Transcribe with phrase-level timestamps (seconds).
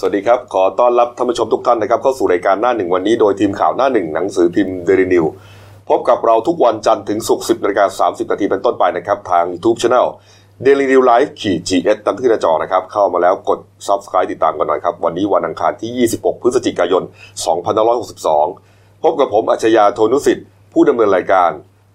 [0.00, 5.24] สวัสดีครับ ขอต้อนรับท่านผู้ชมทุกท่านนะครับเข้าสู่รายการหน้าหนึ่งวันนี้โดยทีมข่าวหน้าหนึ่งหนังสือพิมพ์เดลินิว
[5.88, 10.06] พบกับเราทุกวันจันทร์ถึงศุกร์10นาฬิกา30นาทีเป็นต้นไปนะครับทาง YouTube Channel
[10.64, 17.02] Daily New Life ขีด GS ตามที่หน้าจอนะครับ เข้ามาแล้วกด Subscribe ติดตามกันหน่อยครับ วันนี้วันอังคารที่ 26 พฤศจิกายน
[18.22, 21.50] 2562 พบกับผมอัจฉริยะโทนุสิทธิ์ผู้ดำเนินรายการ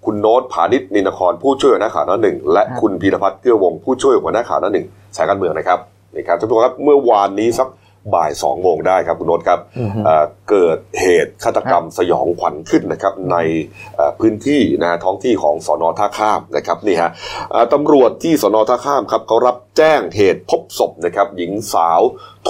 [0.05, 4.85] คุณโน้ตผานิชนินครผู้ช่วยหัวหน้าข่าวหน้าหนึ่งและคุณพีรพัฒน์เกื้อวงผู้ช่วยหัวหน้าข่าวหน้าหนึ่ง
[5.15, 5.79] สายการเมืองนะครับ
[6.15, 7.67] นี่ครับท่านผู้ชมครับเมื่อวานนี้สัก
[8.13, 9.59] บ่ายสองโมงได้ครับคุณโน้ตครับ
[10.05, 13.37] เอ่อเกิดเหตุฆาตกรรมสยองขวัญขึ้นนะครับใน
[13.95, 17.09] เอ่อพื้นที่นะฮะท้องที่ของสอนอท่าข้ามนะครับนี่ฮะ
[17.51, 22.01] เอ่อตำรวจที่สอนอท่าข้ามครับเขารับแจ้งเหตุพบศพนะครับหญิงสาว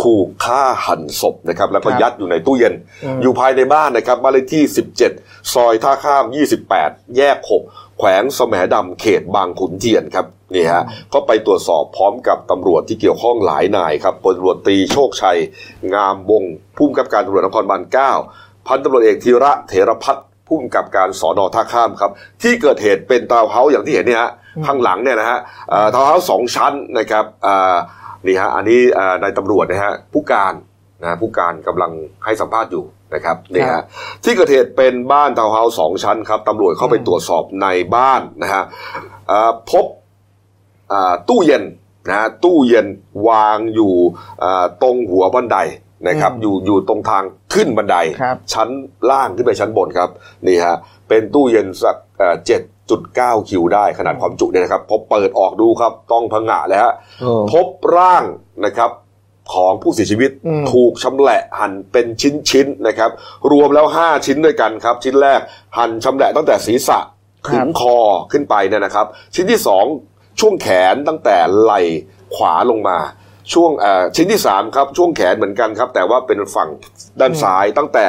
[0.02, 2.74] ถูกฆ่าหันศพนะครับแล้วก็ครับยัดอยู่ในตู้เย็น
[3.22, 4.64] อยู่ภายในบ้านนะครับบ้านเลขที่
[5.10, 6.24] 17 ซอยท่าข้าม
[6.70, 7.38] 28 แยก
[7.70, 10.26] 6 แขวงแสมดำเขตบางขุนเทียนครับ
[10.56, 15.38] นี่ฮะก็ไปตรวจสอบพร้อมกับตำรวจที่เกี่ยวข้องหลายนายครับพลตำรวจตรีโชคชัย
[15.94, 17.82] งามวงศ์ผู้กำกับการตำรวจนครบาล
[18.26, 22.12] 9พันตำรวจเอกธีระเถรพัฒน์ผู้กำกับการสอนอท่าข้ามครับ
[22.42, 24.32] ที่เกิดเหตุเป็นทาวน์เฮาส์อย่างที่เห็นเนี่ยฮะ
[24.68, 27.76] ข้างหลังเนี่ยนะฮะเอ่อทาวน์เฮาส์สองชั้นนะครับอ่า
[28.28, 30.54] นี่ฮะอันนี้อ่านายตำรวจนะฮะผู้การ
[31.02, 31.92] นะผู้การกำลัง
[32.26, 33.86] ให้สัมภาษณ์อยู่นะครับนี่ฮะครับ
[34.24, 38.64] ที่เกิดเหตุเป็นบ้านทาวน์เฮาส์สองชั้นครับตำรวจเข้าไปตรวจสอบในบ้านนะฮะ
[39.32, 40.02] อ่าพบอ่า
[41.30, 41.64] ตู้เย็น
[42.08, 42.88] นะฮะตู้เย็น
[43.28, 43.94] วางอยู่
[44.44, 45.58] อ่าตรงหัวบันได
[46.08, 48.70] นะครับอืมอยู่อยู่ตรงทางขึ้นบันไดครับชั้น
[49.12, 50.10] ล่างขึ้นไปชั้นบนครับ
[50.48, 50.76] นี่ฮะ
[51.10, 51.96] เป็นตู้เย็นสัก
[52.46, 58.24] เจ็ดจุดเก้าคิวได้ขนาดความจุเนี่ยนะครับพอเปิดออกดูครับต้องพังงะเลยฮะโอ้พบร่าง
[58.66, 58.92] นะครับ
[59.54, 63.12] ของผู้เสียชีวิตอืมถูกชำแหละหั่นเป็นชิ้นๆนะครับ
[63.52, 65.40] รวมแล้ว 5 ชิ้นด้วยกันครับ ชิ้นแรก
[65.78, 67.00] หั่นชำแหละตั้งแต่ศีรษะ
[67.48, 67.98] ครับถึงคอ
[68.32, 69.06] ขึ้นไปเนี่ยนะครับ
[69.36, 71.82] ชิ้นที่ 2 ช่วงแขนตั้งแต่ไหล่
[72.36, 72.98] ขวาลงมา
[73.54, 76.70] ช่วงเอ่อชิ้นที่ 3 ครับ ช่วงแขนเหมือนกันครับ แต่ว่าเป็นฝั่ง
[77.20, 78.06] ด้านซ้ายตั้งแต่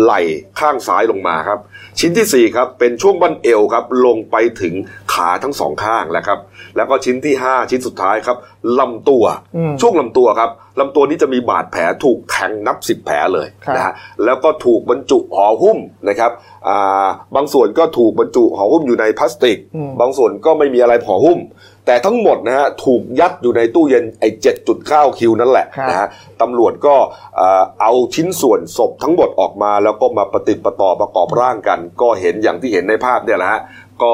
[0.00, 0.20] ไหล่
[0.58, 1.58] ข้างซ้ายลงมาครับ
[2.00, 4.74] ชิ้นที่ 4 ครับ เป็นช่วงบั้นเอวครับ ลงไปถึง
[5.12, 6.38] ขาทั้งสองข้างแล้วครับ
[6.76, 8.36] แล้วก็ชิ้นที่ 5 ชิ้นสุดท้ายครับ
[8.78, 9.24] ลำตัว
[9.56, 13.92] อืมช่วงลำตัวครับลำตัวนี้จะมีบาดแผลถูกแทงนับสิบแผลเลยครับนะฮะ
[14.24, 16.32] แล้วก็ถูกบรรจุห่อหุ้มนะครับ
[16.68, 21.38] อ่าบางส่วนก็ถูกบรรจุห่อหุ้มอยู่ในพลาสติกอืมบางส่วนก็ไม่มีอะไรห่อหุ้ม
[21.86, 26.08] แต่ทั้งหมดนะฮะถูกยัดอยู่ในตู้เย็นไอ้เจ็ดจุดเก้าคิวนั่นแหละครับนะฮะ
[26.42, 26.96] ตำรวจก็
[27.40, 33.60] อ่าเอาชิ้นส่วนศพทั้งหมดออกมาแล้วก็มาประติดประต่อประกอบร่างกัน ก็เห็นอย่างที่เห็นในภาพเนี่ยแหละฮะ
[34.02, 34.12] ก็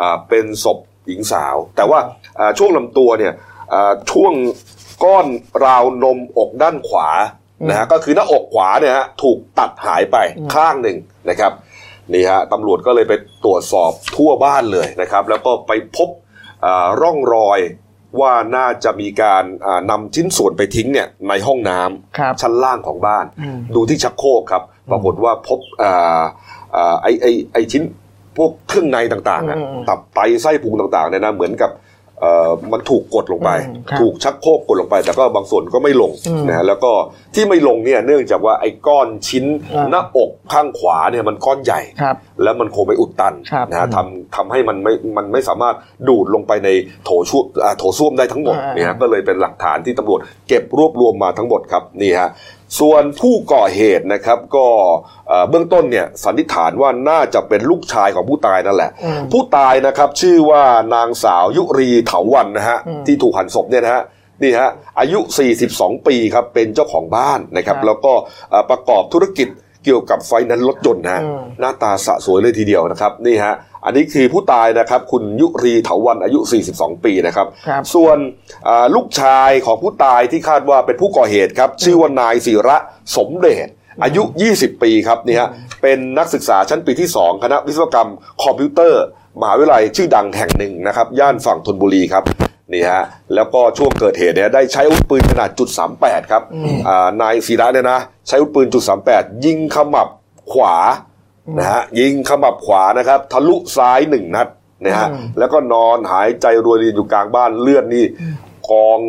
[0.00, 2.00] อ่าเป็นศพหญิงสาว แต่ว่า
[2.38, 3.32] อ่าช่วงลำตัวเนี่ย
[3.72, 4.32] อ่าช่วง
[5.04, 5.26] ก้อน
[5.64, 7.08] ราวนมอกด้านขวา
[7.68, 10.16] นะฮะก็คือหน้าอกขวาเนี่ยฮะถูกตัดหายไป
[10.54, 10.96] ข้างหนึ่ง
[11.30, 11.52] นะครับ
[12.14, 13.14] นี่ฮะตำรวจก็เลยไป
[13.44, 16.27] ตรวจสอบทั่วบ้านเลยนะครับ แล้วก็ไปพบอ่า
[17.00, 17.60] ร่องรอย
[18.20, 26.22] ว่าน่าจะมีการอ่านำชิ้นส่วนไปทิ้งเนี่ยในห้องน้ำครับชั้นล่างของบ้านอืมดูที่ชักโครกครับ ปรากฏว่าพบอ่า
[26.76, 27.82] อ่าไอไอไอชิ้น
[28.36, 31.87] พวกเครื่องในต่างๆอะอืมตับไตไส้พุงต่างๆเนี่ยนะเหมือนกับเอ่อ
[32.72, 36.90] มันถูกกดลงไปอืมครับถูกชักโครกกดลงไป แต่ก็บางส่วนก็ไม่ลงอืมนะฮะแล้วก็
[37.34, 45.76] ที่ไม่ลงเนี่ยเนื่องจากว่าไอ้ก้อนชิ้นอ่าหน้าอกข้างขวาเนี่ยมันก้อนใหญ่ครับแล้วมันคงไปอุดตันครับนะฮะอืมทำทำให้มันไม่มันไม่สามารถ
[46.08, 46.68] ดูดลงไปใน
[47.04, 52.30] โถช่วอ่าโถส้วมได้ทั้งหมดอ่าเนี่ยฮะก็เลยเป็นหลักฐานที่ตำรวจเก็บรวบรวมมาทั้งหมดครับนี่ฮะ
[52.78, 54.66] ส่วนผู้ก่อเหตุนะครับก็
[55.28, 60.62] เอ่อเบื้องต้นเนี่ยสันนิษฐานว่าน่าจะเป็นลูกชายของผู้ตายนั่นแหละอืมผู้ตายนะครับชื่อว่า
[60.94, 64.02] นางสาวยุรีเถาวันนะฮะอืมที่ถูกหั่นศพเนี่ยนะฮะ
[64.42, 64.70] นี่ฮะ
[65.00, 65.18] อายุ
[65.62, 68.12] 42 ปีครับเป็นเจ้าของบ้านนะครับครับแล้วก็
[68.50, 69.48] เอ่อประกอบธุรกิจ
[69.84, 76.40] เกี่ยวกับไฟแนั้นซ์รถยนต์นะฮะอืมหน้าตาสะสวยเลยทีเดียวนะครับนี่ฮะ อันนี้คือผู้ตายนะครับ คุณยุรีเถาวันอายุ
[76.72, 78.18] 42 ปีนะครับครับส่วน
[78.68, 82.76] อ่าลูกชายของผู้ตายที่คาดว่าเป็นผู้ก่อเหตุครับ ชื่อว่านายศิระ
[83.16, 83.68] สมเดช
[84.02, 84.22] อายุ
[84.52, 85.48] 20 ปีครับนี่ฮะ
[85.82, 88.10] เป็นนักศึกษาชั้นปีที่ 2 คณะวิศวกรรม
[88.44, 89.02] คอมพิวเตอร์
[89.40, 92.24] มหาวิทยาลัยชื่อดังแห่งหนึ่งนะครับ ย่านฝั่งธนบุรีครับ
[92.72, 93.02] นี่ฮะ
[93.34, 95.68] แล้วก็ช่วงเกิดเหตุเนี่ยได้ใช้อาวุธปืนขนาดจุด
[96.00, 96.42] 38ครับ
[96.88, 98.82] อ่านายศิระเนี่ยนะ ใช้อาวุธปืนจุด
[99.14, 100.08] 38ยิงขมับ
[100.52, 100.74] ขวา
[101.56, 104.48] นะฮะยิงขมับขวานะครับ ทะลุซ้ายหนึ่งนัด
[104.84, 108.04] นะฮะอืมแล้วก็นอนหายใจรวยรินอยู่กลางบ้านเลือดนี่
[108.70, 109.00] กอง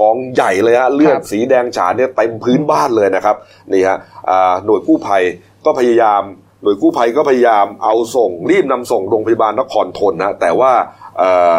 [0.00, 3.36] กองใหญ่เลยฮะเลือดสีแดงฉานเนี่ยเต็มพื้นบ้านเลยนะครับ
[3.72, 3.98] นี่ฮะ
[4.30, 5.22] อ่าหน่วยกู้ภัย
[5.64, 6.22] ก็พยายาม
[6.62, 10.72] หน่วยกู้ภัยก็พยายามเอาส่งรีบนำส่งโรงพยาบาลนครทนนะแต่ว่า
[11.18, 11.54] เอ่อ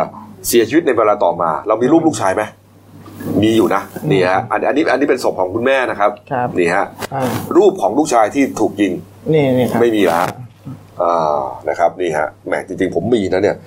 [0.48, 2.44] เสียชีวิตในเวลาต่อมา เรามีรูปลูกชายไหม
[3.44, 3.82] มีอยู่นะ
[4.12, 7.24] นี่ฮะอันอันนี้อันนี้เป็นศพของคุณแม่นะครับครับนี่ฮะอ่า
[7.58, 8.94] รูปของลูกชายที่ถูกยิง
[9.34, 10.30] นี่นี่ครับ ไม่มีแล้วฮะ
[11.02, 13.58] อ่านะครับนี่ฮะแหมจริง ๆ ผมมีนะเนี่ย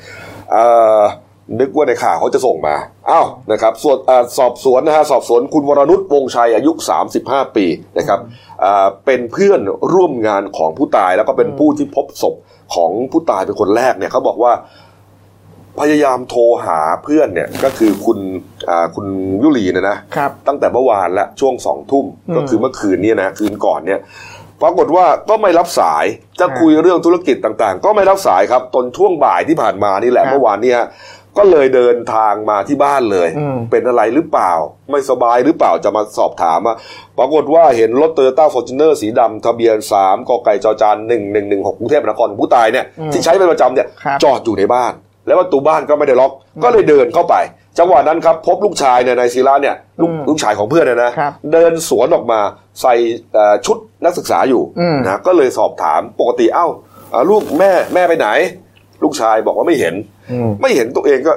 [0.51, 0.65] เอ่
[0.99, 1.03] อ
[1.61, 2.77] นึกว่าในข่าวเขาจะส่งมา
[3.11, 6.73] อ้าวนะครับส่วนอาสอบสวนนะฮะสอบสวนคุณวรนุชวงชัยอายุ
[7.15, 7.67] 35 ปี
[7.99, 8.21] นะครับ
[8.65, 9.61] อ่าเป็นเพื่อน
[9.95, 12.35] ร่วมงานของผู้ตายแล้วก็เป็นผู้ที่พบศพ
[12.75, 14.53] ของผู้ตายเป็นคนแรกเนี่ยเขาบอกว่า
[15.81, 18.19] พยายามโทรหาเพื่อนเนี่ยก็คือคุณ
[18.71, 19.07] อ่าคุณ
[19.43, 24.01] ยุรีเนี่ยนะครับตั้งแต่เมื่อวานละช่วงสองทุ่มอืมก็คือเมื่อคืนเนี่ยนะคืนก่อนเนี่ย
[24.63, 26.05] ปรากฏว่าก็ไม่รับสาย
[26.41, 30.89] จะครับคุยเรื่องธุรกิจต่างๆ ก็ไม่รับสายครับตอนช่วงบ่ายที่ผ่านมานี่แหละครับเมื่อวานเนี้ฮะ
[31.39, 34.53] ก็เลยเดินทางมาที่บ้านเลยอืมเป็นอะไรหรือเปล่า
[34.91, 36.77] ไม่สบายหรือเปล่าจะมาสอบถามอะ
[37.19, 40.97] ปรากฏว่าเห็นรถโตโยต้าฟอร์จูเนอร์สีดำทะเบียน 3กไก่จจาน
[41.39, 44.93] 1116กรุงเทพมหานครของผู้ตายเนี่ยอืมที่ใช้เป็นประจำเนี่ยครับจอดอยู่ในบ้าน
[45.29, 46.33] แล้วประตูบ้านก็ไม่ได้ล็อก
[46.65, 47.35] ก็เลยเดินเข้าไป
[47.79, 52.41] จังหวะนั้นครับพบลูกชายเนี่ยนายศิระเนี่ยลูกอืมลูกชายของเพื่อนเนยนะครับเดินสวนออกมา
[52.83, 52.95] ใส่
[53.33, 56.67] เอ่อชุดนักศึกษาอยู่อืมนะก็เลยสอบถามปกติเอ้า
[57.11, 58.29] เอ่อลูกแม่แม่ไปไหน
[59.03, 59.95] ลูกชายบอกว่าไม่เห็น
[60.33, 61.33] อืมไม่เห็นตัวเองก็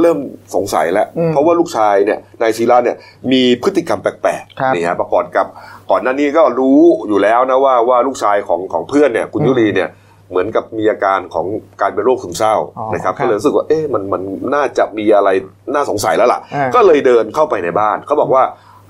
[0.00, 0.18] เริ่ม
[0.54, 2.96] สงสัยแล้วอืมเพราะว่าลูกชายเนี่ยนายศิระเนี่ย
[3.32, 5.46] มีพฤติกรรมแปลกครับๆนี่ฮะประกอบกับ
[5.90, 9.88] ก่อนหน้านี้ก็รู้อยู่แล้วนะว่าว่าลูกชายของของเพื่อนเนี่ยคุณอืมยุรีเนี่ย
[10.30, 11.46] เหมือนกับมีอาการของ
[11.80, 14.22] การเป็นโรคซึมเศร้าอ๋อนะครับครับก็เลยรู้สึกว่าเอ๊ะมันมัน
[14.54, 15.28] น่าจะมีอะไร
[15.74, 18.42] น่าสงสัยแล้วล่ะอ่าก็เลยเดินเข้าไปในบ้านเขาบอกว่า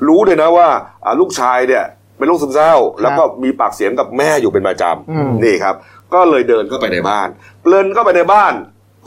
[0.09, 0.69] รู้เลยนะว่า
[1.05, 1.85] อ่าลูกชายเนี่ย
[2.19, 5.75] เป็นโรคซึมเศร้า แล้วก็มีปากเสียงกับแม่อยู่เป็นประจอืมำนี่ครับ
[6.15, 7.29] ก็เลยเดินเข้าไปในบ้าน
[7.71, 8.53] เดินเข้าไปในบ้าน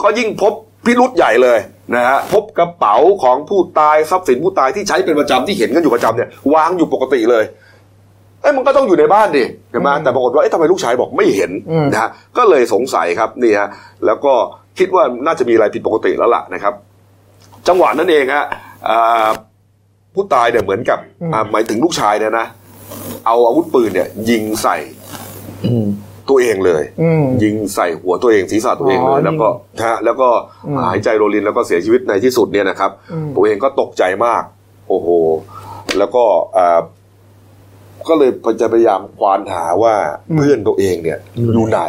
[0.02, 0.52] ก็ยิ่งพบ
[0.86, 1.58] พิรุษใหญ่เลย
[1.94, 7.44] นะฮะพบกระเป๋าของผู้ตายทรัพย์สินผู้ตายที่ใช้เป็นประจำที่เห็นกันอยู่ประจำเนี่ยวางอยู่ปกติเลย
[8.40, 13.68] เอ้ยมันก็ต้องอยู่ในบ้านดิใช่ไหมอืมแต่ปรากฏว่าเอ๊ะทำไมลูกชายบอกไม่เห็นอืมนะฮะก็เลยสงสัยครับนี่ฮะ
[14.06, 14.32] แล้วก็
[14.78, 16.74] คิดว่าน่าจะมีอะไรผิดปกติแล้วล่ะนะครับ
[17.68, 18.44] จังหวะนั้นเองฮะ
[18.88, 19.26] อ่า
[20.14, 22.46] ผู้ตายเนี่ยเหมือนกับอืมอ่าหมายถึงลูกชายเนี่ยนะ
[23.26, 24.76] เอาอาวุธปืนเนี่ย ยิงใส่
[25.66, 25.86] อืม
[26.28, 29.48] ตัวเองเลยอืมยิงใส่หัวตัวเองศีรษะตัวเองเลอ๋อยแล้วก็
[29.84, 30.28] ฮะแล้วก็
[30.66, 34.42] อืมหายใจโรลินแล้วก็เสียชีวิตในที่สุดเนี่ยนะครับอืมตัวเองก็ตกใจมาก
[34.88, 35.08] โอ้โห
[35.98, 36.24] แล้วก็
[36.56, 36.80] อ่า
[38.08, 39.94] ก็เลยจะพยายามควานหาว่า
[40.36, 41.18] เพื่อนตัวเองเนี่ย
[41.52, 41.82] อยู่ไหน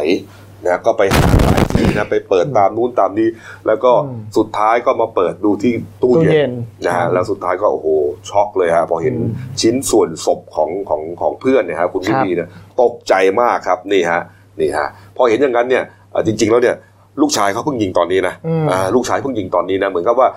[0.66, 3.28] นะก็ไปหาหลายที่นะไปเปิดตามนู้นตามนี้
[3.66, 5.72] แล้วก็อืมสุดท้ายก็มาเปิดดูที่
[6.02, 6.52] ตู้ตู้เย็เย็นน
[6.86, 7.88] นะฮะแล้วสุดท้ายก็โอ้โห
[8.28, 9.30] ช็อกเลยฮะพอเห็นอืม
[9.60, 12.48] ชิ้นส่วนศพของของของเพื่อนเนี่ยฮะคุณวิครับนีเนี่ย
[12.82, 14.22] ตกใจมากครับนี่ฮะ
[14.60, 16.76] นี่ฮะพอเห็นอย่างนั้นเนี่ยเอ่อจริง ๆ แล้วเนี่ย
[17.20, 20.28] ลูกชายเขาเพิ่งยิงตอนนี้นะอืมอ่าลูกชายเพิ่งยิงตอนนี้นะเหมือนกับว่า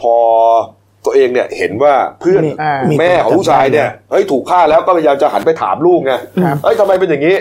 [0.00, 0.14] พอ
[1.08, 6.12] ตัวเองเนี่ยเห็นว่าเพื่อนมีอ่าแม่ของลูกชายเนี่ยเฮ้ยถูกฆ่าแล้วก็พยายามจะหันไปถามลูกไง
[6.44, 7.36] ครับเฮ้ยทำไมเป็นอย่างนี้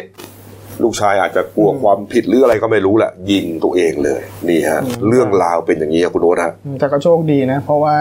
[0.83, 7.95] ลูกชายอาจจะกลัวความผิดหรืออะไรก็ไม่รู้แหละยิงตัวเองเลย นี่ฮะอืมเรื่องราวเป็นอย่างนี้ครับคุณโอ๊ตฮะแต่ก็โชคดีนะ เพราะว่า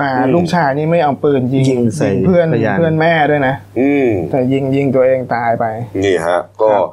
[0.00, 5.64] อ่าอืมลูกชายนี่ไม่เอาปืนยิงยิงใส่เพื่อนพยานเพื่อนแม่ด้วยนะ อืมแต่ยิงยิงตัวเองตายไป
[6.04, 6.88] นี่ฮะ ก็ครับ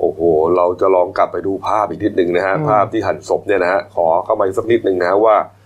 [0.00, 0.20] โอ้โห
[0.56, 5.61] เราจะลองกลับไปดูภาพอีกนิดนึงนะฮะอืมภาพที่หั่นศพเนี่ยนะฮะ ขอเข้ามาอีกสักนิดนึงนะฮะว่าอืม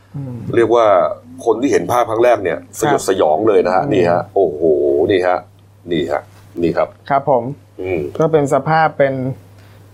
[0.56, 0.86] เรียกว่า
[1.44, 4.60] คนที่เห็นภาพครั้งแรกเนี่ยสยดสยองเลยนะฮะอืมนี่ฮะโอ้โห
[5.10, 5.38] นี่ฮะ
[5.92, 6.22] นี่ฮะ
[6.62, 7.42] นี่ครับ ครับผม
[7.80, 9.14] อืมก็เป็นสภาพเป็น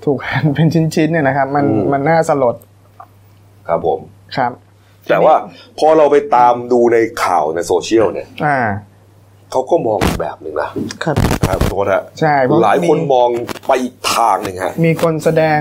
[0.04, 2.56] ถูกหั่นเป็นชิ้นๆเนี่ยนะครับ มันอืมมันน่าสลด
[3.68, 3.98] ครับผม
[4.36, 4.52] ครับ
[5.08, 5.34] แต่ว่า
[5.78, 8.58] พอเราไปตามดูในข่าวในโซเชียลเนี่ย อ่า
[9.50, 10.70] เขาก็มองอีกแบบหนึ่งนะ
[11.04, 11.16] ครับ
[11.46, 13.28] ครับคุณโทษฮะใช่เพระหลายคนมีมอง
[13.66, 15.58] ไปอีกทางหนึ่งฮะมีคนแสดง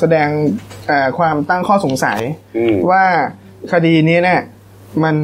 [0.00, 0.28] แสดง
[0.88, 2.20] เอ่อความตั้งข้อสงสัย
[2.56, 3.04] อืมว่า
[3.72, 4.40] คดีนี้เนี่ย
[5.04, 5.16] มัน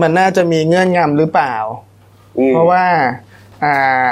[0.00, 1.54] มันน่าจะมีเงื่อนงำหรือเปล่า
[2.38, 2.84] อืมเพราะว่า
[3.64, 4.06] อ่า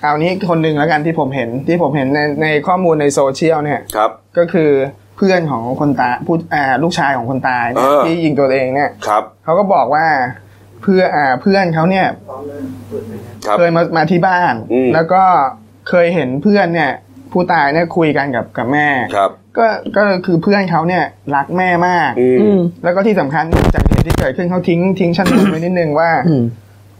[0.00, 4.70] เอานี้คนหนึ่งแล้วกันที่ผมเห็นที่ผมเห็นในในข้อมูลในโซเชียลเนี่ยครับ ก็คือ
[5.16, 10.06] เพื่อนของคนตายผู้อ่าลูกชายของคนตายเนี่ยเออ ที่ยิงตัวเองเนี่ยครับเขาก็บอกว่า
[10.82, 12.06] เพื่ออ่าเพื่อนเขาเนี่ย
[13.46, 15.22] ครับ เคยมามาที่บ้าน อืม แล้วก็
[15.88, 16.92] เคยเห็นเพื่อนเนี่ย
[17.32, 23.44] ผู้ตายเนี่ยคุยกันกับกับแม่ ครับ ก็ก็คือเพื่อนเขาเนี่ยรักแม่มากอืมอืมแล้วก็ที่สำคัญ
[23.74, 26.44] จากเหตุที่เกิดขึ้นเขาทิ้งทิ้งชั้นนไว้นิดนึงว่าอืม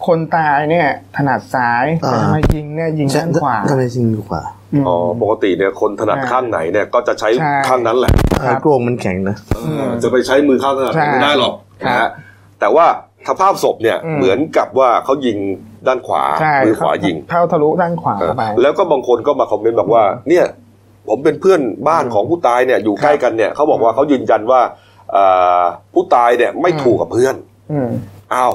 [0.06, 4.42] คนตายเนี่ยถนัดซ้ายอ่าแต่ทำไมยิงเนี่ยยิงด้านขวาทำไมจริงดีกว่า
[4.80, 8.10] มอ๋อปกติเนี่ยคนถนัดใช่ข้างไหนเนี่ยก็จะใช้ใช่ข้างนั้นแหละ
[8.44, 9.58] ครับกรงมันแข็งนะเอ
[9.88, 12.08] อจะไปใช้มือข้างถนัดใช่ไม่ได้หรอกครับนะฮะ
[12.60, 12.86] แต่ว่า
[13.28, 15.38] สภาพศพเนี่ยอืมเหมือนกับว่าเขายิง
[15.86, 20.44] ด้านขวาใช่มือขวายิงเข้าทะลุด้านขวาเออไปแล้วก็บางคนก็มาคอมเมนต์บอกว่าเนี่ย
[21.08, 24.60] ผมเป็นเพื่อนบ้านของผู้ตายเนี่ยอยู่ใกล้กันเนี่ยเขาบอกว่าเขายืนยันว่า
[25.12, 25.24] เอ่
[25.60, 27.34] อผู้ตายเนี่ยไม่อืมถูกกับเพื่อน
[27.72, 27.88] อืม
[28.34, 28.52] อ้าว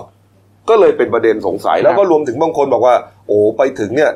[0.69, 2.95] ก็เลยเป็นประเด็นสงสัยแล้วก็รวมถึงบางคนบอกว่า
[3.27, 4.11] โอ้ไปถึงเนี่ย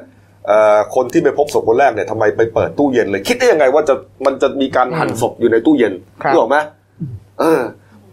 [0.48, 6.58] เอ่อคนที่ไปพบศพคนแรกเนี่ยทำไมไปเปิดตู้เย็นเลย คิดได้ยังไงว่าจะมันจะมีการหั่นศพอยู่ในตู้เย็นครับนึกออกไหม
[7.40, 7.62] เออ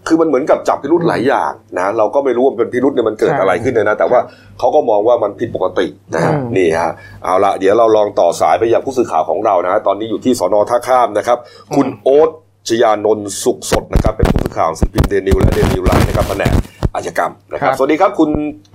[0.07, 4.21] คือมันเหมือนกับจับพิรุธหลายอย่างนะเราก็ไม่รู้ว่ามันเป็นพิรุธเนี่ยมันเกิดใช่อะไรขึ้นเนี่ยนะ แต่ว่า
[4.59, 6.91] เขาก็มองว่ามันผิดปกตินะฮะอืมนี่ฮะ
[7.25, 11.39] เอาละเดี๋ยวเราลองต่อสายไปยังผู้สื่อข่าวของเรานะฮะตอนนี้อยู่ที่สอนอท่าข้ามนะครับ
[11.77, 12.31] คุณโอ๊ต
[12.69, 16.53] ชยานนท์สุขสดนะครับ เป็นผู้สื่อข่าวสื่อพิมพ์เดนิวและเดนิวไลน์นะครับแผนก
[16.95, 18.31] อาชญากรรมนะครับครับสวัสดีครับคุณ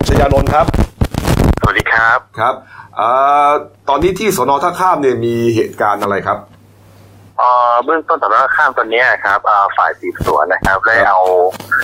[0.07, 0.65] ชยานนท์ครับ
[1.61, 2.53] สวัสดีครับครับ
[2.99, 3.51] อ่า
[3.89, 6.37] ตอนนี้ที่สนท่าข้ามเนี่ยมีเหตุการณ์อะไรครับ
[7.37, 11.19] เอ่อเบื้องต้นสำนักข้ามตอนเนี้ยครับเอ่อฝ่ายสืบสวนนะครับ ได้เอา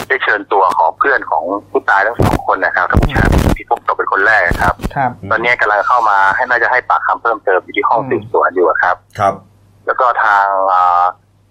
[0.08, 3.28] ได้เชิญตัวของเพื่อนของผู้ตายทั้งสองคนนะครับทั้งผู้ชาย
[3.58, 9.34] ที่พบศพเป็นคนแรกครับครับตอนเนี้ยกำลังเข้ามาให้น่าจะให้ปากคำเพิ่มเติมอยู่ที่ห้องอืมสืบสวนอยู่อะครับ ครับ
[9.86, 11.04] แล้วก็ทางเอ่อ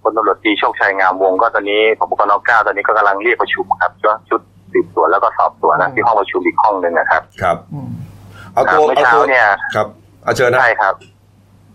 [0.03, 4.41] พลตำรวจตรีโชคชัยงามวงศ์ก็ตอนนี้พบกนเก้าตอนนี้ก็กำลังเรียกประชุมครับชุดชุด
[4.73, 7.91] สืบสวนแล้วก็สอบสวนนะที่ห้องประชุมอีกห้องหนึ่งนะครับ ครับอืม
[8.53, 9.87] เอาตัวเมื่อเอาเช้าตัวเนี่ยครับ
[10.25, 11.10] เอาเชิญนะใช่ครับเ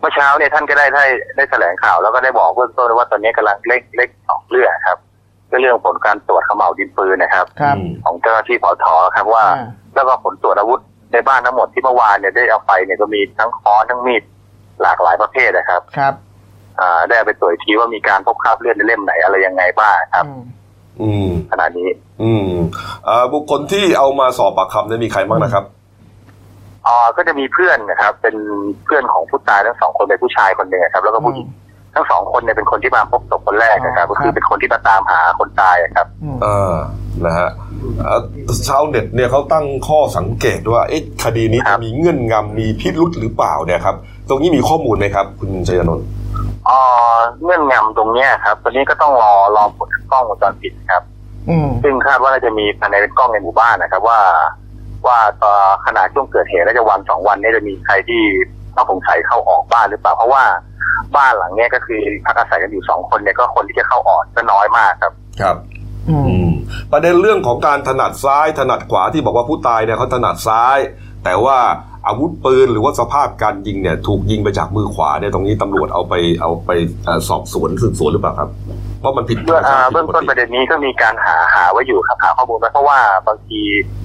[0.05, 4.97] มื่อเช้าเนี่ยท่านก็ได้ได้ได้แถลงข่าวแล้วก็ได้บอกเบื้องต้นว่าตอนนี้กำลังเร่งเร่งสองเรื่องครับ
[5.51, 8.85] ก็เรื่องผลการตรวจเขม่าวดินปืนนะครับครับอืมของเจ้าหน้าที่ปอท
[9.15, 10.79] ครับว่าอ่า แล้วก็ผลตรวจอาวุธ
[11.13, 14.23] ในบ้านทั้งหมดที่เมื่อวานเนี่ยได้เอาไปเนี่ยก็มีทั้งค้อนทั้งมีด
[14.81, 16.13] หลากหลายประเภทนะครับ ครับ
[16.79, 20.41] อ่า ได้เอาไปตรวจอีกทีว่ามีการพบคราบเลือดในเล่มไหนอะไรยังไงบ้างครับ อืม
[21.01, 21.89] อืมขณะนี้
[22.21, 22.49] อืม
[23.07, 25.63] อ่าบุคคลที่เอามาสอบปากคำเนี่ยมีใครบ้างนะครับ
[26.87, 28.35] อ่าก็จะมีเพื่อนนะครับ เป็น
[28.85, 31.47] เพื่อนของผู้ตายทั้งสองคนเป็นผู้ชายคนหนึ่งครับ แล้วก็ผู้หญิง
[31.95, 36.75] ทั้งสองคนเนี่ยเป็นคนที่มาพบศพคนแรกนะครับอ๋อก็คือเป็นคนที่มาตามหาคนตายครับอืมเออ
[37.25, 37.49] นะฮะ
[38.03, 38.21] เอ่อ
[38.67, 43.95] ชาวเน็ตเนี่ยเขาตั้งข้อสังเกตว่าเอ๊ะคดีนี้ครัจะบมีเงื่อนงำมีพิรุษหรือเปล่าเนี่ยครับ
[44.29, 46.05] ตรงนี้มีข้อมูลไหมครับ คุณชัยนนท์
[46.69, 51.03] อ่าเงื่อนงำตรงเนี้ยครับตอนนี้ก็ต้องรอรอผลกล้องวงจรปิดครับ
[51.49, 54.19] อืมซึ่งคาดว่าน่าจะมีภายในกล้องในหมู่บ้านนะครับว่า
[55.07, 55.53] ว่าต่อ
[55.85, 58.23] ขณะช่วงเกิดเหตุน่าจะวันสองวันนี้จะมีใครที่
[58.75, 60.43] ต้องสงสัยเข้าออกบ้านหรือเปล่าเพราะว่า
[61.15, 65.55] บ้านหลังเนี้ยก็คือพักอาศัยกันอยู่สองคนเนี่ยก็คนที่จะเข้าออกก็น้อยมากครับ ครับ
[66.09, 66.51] อืมอืม
[66.91, 70.77] ประเด็นเรื่องของการถนัดซ้ายถนัดขวาที่บอกว่าผู้ตายเนี่ยเขาถนัดซ้าย
[71.23, 71.57] แต่ว่า
[72.07, 76.71] อาวุธปืนหรือว่าสภาพการยิงเนี่ย ถูกยิงไปจากมือขวาเนี่ยตรงนี้ตำรวจเอาไปเอาไป
[77.05, 78.49] เอ่อสอบสวนสืบสวนหรือเปล่าครับ
[78.99, 84.04] เพราะมันผิดเบื้องอ่าผิดเบื้องปกต้นประเด็นนี้ก็มีการหาหาไว้อยู่ครับหาข้อมูลไว้เพราะว่าบางทีอ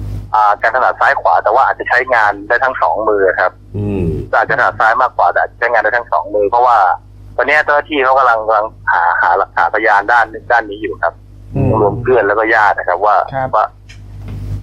[0.61, 6.77] การถนัดซ้ายขวาแต่ว่าอาจจะใช้งานได้ทั้งสองมือครับ อืมก็อาจจะถนัดซ้ายมากกว่าแต่อาจจะใช้งานได้ทั้งสองมือ เพราะว่า
[7.37, 11.13] ตอนนี้เจ้าหน้าที่เขากำลังกำลังหาหาหลักฐานพยานด้านด้านนี้อยู่ครับ
[11.55, 13.65] อืมรวมเพื่อนแล้วก็ญาตินะครับ ว่าครับว่า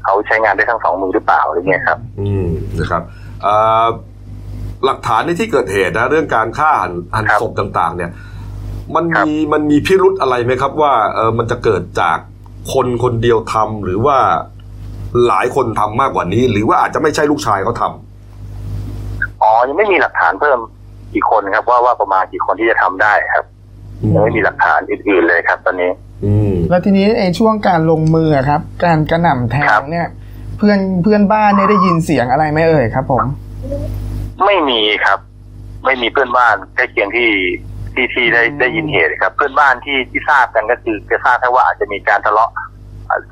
[0.04, 2.48] เขาใช้งานได้ทั้งสองมือหรือเปล่าอะไรเงี้ยครับ อืม
[2.78, 3.02] นะครับ
[3.44, 3.86] อ่า
[4.84, 8.10] หลักฐานในที่เกิดเหตุนะเรื่องการฆ่าหันหันครับศพต่าง ๆ เนี่ย
[8.94, 12.18] มันครับมีมันมีพิรุธอะไรไหมครับ ว่าเออมันจะเกิดจาก
[12.72, 14.18] คนคนเดียวทำหรือว่า
[15.26, 20.58] หลายคนทำมากกว่านี้ หรือว่าอาจจะไม่ใช่ลูกชายเขาทำอ๋อยังไม่มีหลักฐานเพิ่ม
[21.14, 23.44] กี่คนครับ ว่าว่าประมาณกี่คนที่จะทำได้ครับ
[24.14, 25.90] ยังไม่มีหลักฐานอื่นๆเลยครับ ตอนนี้
[26.24, 30.06] อืมแล้วทีนี้ไอ้ช่วงการลงมืออะครับ การกระหน่ำแทครังบเนี่ย
[30.58, 33.24] เพื่อนเพื่อนบ้านเนี่ยได้ยินเสียงอะไรไหมเอ่ยครับ ผม
[34.44, 35.18] ไม่มีครับ
[35.84, 37.30] ไม่มีเพื่อนบ้านใกล้เคียงที่
[37.94, 42.66] ที่ที่ได้อืมได้ยินเหตุครับ เพื่อนบ้านที่ที่ทราบกันก็คือจะทราบแค่ว่าอาจจะมีการทะเลาะอ่า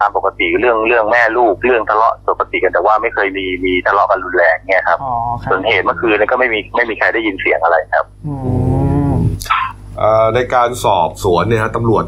[0.00, 8.34] ตามปกติเรื่องเรื่องแม่ลูกเรื่องทะเลาะปกติกันแต่ว่าไม่เคยมีมีทะเลาะกันรุนแรงเนี่ยครับอ๋อครับส่วนเหตุเมื่อคืนนั้นก็ไม่มีไม่มีใครได้ยินเสียงอะไรครับ อื
[9.10, 9.12] ม
[9.98, 12.04] เอ่อในการสอบสวนเนี่ยฮะตำรวจ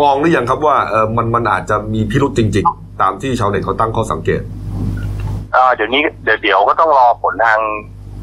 [0.00, 4.42] มองหรือยังครับว่าเออมันมันอาจจะมีพิรุธจริง ๆ ตามที่ชาวเน็ตเขาตั้งข้อสังเกต
[5.52, 7.58] เอ่อเดี๋ยวนี้เดี๋ยวเดี๋ยวก็ต้องรอผลทาง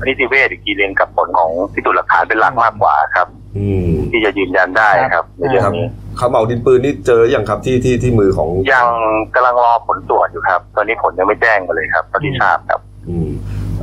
[0.08, 5.86] นิติเวชอีกทีเรียนกับผลของพิสูจน์หลักฐานเป็นหลักมากกว่าครับ อืม ที่จะยืนยันได้ครับในเรื่องนี้
[6.19, 8.88] ขมเหลาดินปืนนี่เจออย่างครับที่ที่ที่มือของยัง
[9.35, 13.29] กำลังรอผลตรวจอยู่ครับ ตอนนี้ผลยังไม่แจ้งมาเลยครับตอนที่ทราบครับ อืม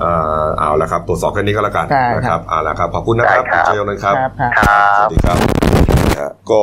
[0.01, 0.11] เอ่
[0.43, 5.37] อเอาละครับ ตรวจสอบแค่นี้ก็แล้วกันได้นะคครัรับบเอาละครับขอบคุณนะครับได้ครับคุณชัยนนท์ครับครับครับครัสบวัสดีครับ
[6.11, 6.61] นะฮะก็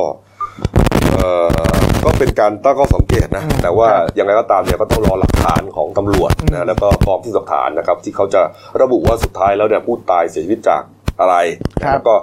[1.15, 1.71] เอ่อ
[2.05, 8.41] ก็เป็นการตั้งข้อสังเกตนะอืมแต่ว่าครับยังไงก็ตามเนี่ยก็ต้องรอหลักฐานของตำรวจอืมนะแล้วก็พร้อมที่หลักฐานนะครับ ที่เขาจะ
[8.81, 10.81] ระบุว่าสุดท้ายแล้วเนี่ยผู้ตายเสียชีวิตจาก
[11.19, 11.35] อะไร
[11.79, 12.13] นะแล้วก็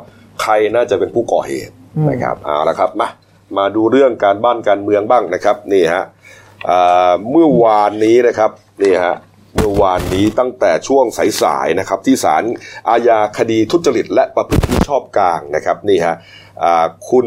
[0.43, 3.09] ใครน่าจะเป็นผู้ก่อเหตุอืมนะครับเอาละครับมา
[3.59, 6.05] มาดูเรื่องการบ้านการเมืองบ้างนะครับนี่ฮะ
[6.69, 8.51] อ่าเมื่อวานนี้นะครับ
[8.83, 9.17] นี่ฮะ
[9.57, 11.05] เมื่อวานนี้ตั้งแต่ช่วง
[11.43, 12.43] สายๆนะครับที่ศาล
[12.89, 16.15] อาญาคดีทุจริต และประพฤติมิชอบกลางนะครับนี่ฮะ
[16.63, 17.27] อ่าคุณ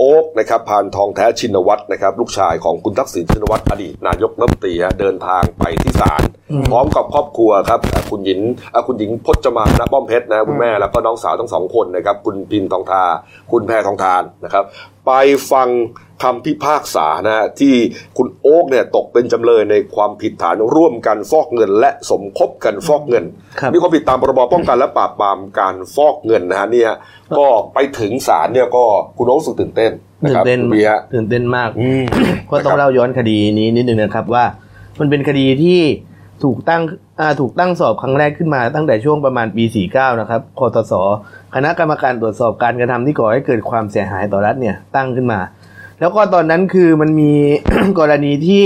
[0.00, 6.22] โอ๊กนะครับพานทองแท้ชินวัตรนะครับ ลูกชายของคุณทักษิณชินวัตรอดีตนายกรัฐมนตรีฮะเดินทางไปที่ศาล
[6.70, 8.40] พร้อมกับครอบครัวครับอ่าคุณหญิง
[8.72, 13.02] อ่าคุณหญิงพจมานป้อมเพชรนะคุณแม่แล้วก็น้องสาวทั้งสองคนนะครับ คุณพินทองทา
[13.52, 14.64] คุณแพรทองทานนะครับ
[15.08, 15.14] ไป
[15.52, 15.68] ฟัง
[16.22, 17.74] คำพิพากษานะฮะที่
[18.16, 23.24] คุณโอ๊กเนี่ยตกเป็นจำเลยในความผิดฐานร่วมกันฟอกเงิน และสมคบกันฟอกเงิน
[23.60, 26.90] ครับมีความผิดตามพรบป้องกันและปราบปรามการฟอกเงินนะฮะเนี่ย
[27.38, 28.84] ก็ไปถึงศาลเนี่ยก็
[29.18, 29.92] คุณโอ๊กรู้สึกตื่นเต้น
[30.24, 32.02] นะตื่คนรับเต้นคุณบีฮะตื่นเต้นมากอืม
[32.50, 34.44] ก็ต้องนะครับเล่าย้อนคดีนี้นิดนึงนะครับว่า
[35.00, 35.80] มันเป็นคดีที่
[36.44, 36.82] ถูกตั้ง
[37.40, 40.92] ถูกตั้งสอบครั้งแรกขึ้นมาตั้งแต่ช่วงประมาณปี 49 นะครับคอตส
[41.54, 45.40] คณะกรรมการตรวจสอบการกระทำที่ก่อให้เกิดความเสียหายต่อรัฐเนี่ยตั้งขึ้นมา
[46.00, 47.32] แล้วก็ตอนนั้นคือมันมี
[47.98, 48.64] กรณีที่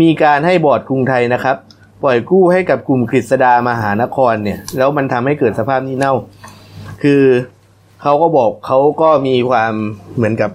[0.00, 1.56] มีการให้บอร์ดกรุงไทยนะครับ
[2.02, 6.14] ปล่อยกู้ให้กับกลุ่มกฤษดามหานครเนี่ย แล้วมันทำให้เกิดสภาพนี้เน่า
[7.02, 7.22] คือ
[8.02, 9.72] เขาก็บอกเขาก็มีความ
[10.16, 10.50] เหมือนกับ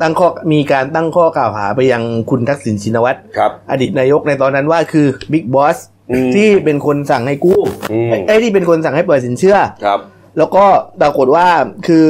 [0.00, 5.78] ตั้งข้อมีการตั้งข้อกล่าวหาไปยังคุณทักษิณชินวัตรครับ อดีตนายกในตอนนั้นว่าคือบิ๊กบอส
[6.10, 7.60] อืมที่เป็นคนสั่งให้กู้
[7.92, 9.98] อืมไอ้ยที่เป็นคนสั่งให้เปิดสินเชื่อครับ
[10.38, 10.64] แล้วก็
[11.00, 11.46] ปรากฏว่า
[11.86, 12.06] คือ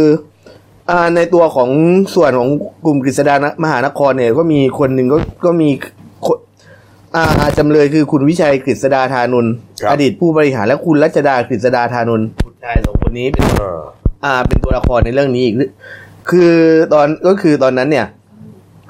[0.90, 1.70] อ่าในตัวของ
[2.14, 2.48] ส่วนของ
[2.86, 5.70] กลุ่มกฤษดามหานครเนี่ยก็มีคนหนึ่งก็ก็มี
[6.26, 6.38] คน
[7.16, 13.80] อ่าจำเลยคือคุณวิชัยกฤษดาธานนท์ครับอดีตผู้บริหารและคุณรัชดากฤษดาธานนท์ผู้ชายสองคนนี้เป็นเออ
[14.24, 15.56] อ่าเป็นตัวละครในเรื่องนี้อีก
[16.30, 16.54] คือ
[16.94, 18.06] ตอนก็คือตอนนั้นเนี่ย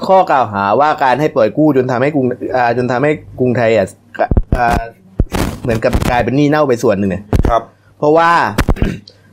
[0.06, 2.26] ข้อกล่าวหาว่าการให้ปล่อยกู้จนทำให้กรุง
[2.56, 3.86] อ่าจนทำให้กรุงไทยอะ
[4.58, 4.82] อ่า
[5.62, 7.62] เหมือนกับกลายเป็นหนี้เน่าไปส่วนหนึ่งเนี่ยครับ
[7.98, 8.30] เพราะว่า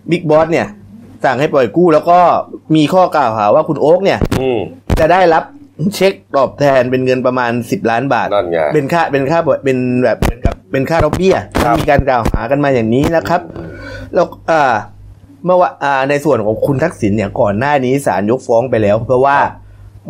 [0.10, 0.68] บิ๊กบอสเนี่ย
[1.26, 2.20] สั่งให้ปล่อยกู้แล้วก็
[2.76, 4.60] มีข้อกล่าวหาว่าคุณโอ๊กเนี่ย อืม
[5.00, 5.44] จะได้รับ
[5.96, 13.42] เช็คตอบแทนเป็นเงินประมาณสิบล้านบาทนั่นไงเป็นค่าเป็นค่าเป็นแบบเหมือนกับเป็นค่าดอกเบี้ยครับมีการกล่าวหากันมาอย่างนี้นะครับ
[14.14, 14.74] แล้วอ่า
[15.46, 19.40] เมื่อว่าอ่าในส่วนของคุณทักษิณเนี่ยก่อนหน้านี้ศาลยกฟ้องไปแล้ว เพราะว่า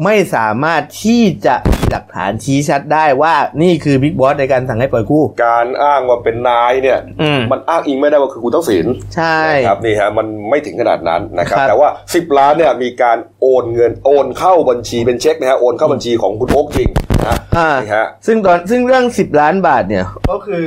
[0.05, 8.85] ไม่สามารถที่จะมีหลักฐานชี้ชัดได้ว่านี่คือบิ๊กบอสในการสั่งให้ปล่อยกู้ การอ้างว่าเป็นนายเนี่ยอืมมันอ้างอิงไม่ได้ว่าคือคุณทักษิณ
[9.15, 16.89] ใช่นะครับนี่ฮะมันไม่ถึงขนาดนั้นนะครับครับแต่ว่า 10 ล้านเนี่ยมีการโอนเงินโอนเข้าบัญชีเป็นเช็คนะฮะโอนเข้าบัญชีของคุณโอ๊คจริง
[17.27, 20.65] นะอ่านี่ฮะซึ่งตอนซึ่งเรื่องสิบล้านบาทเนี่ยก็คือ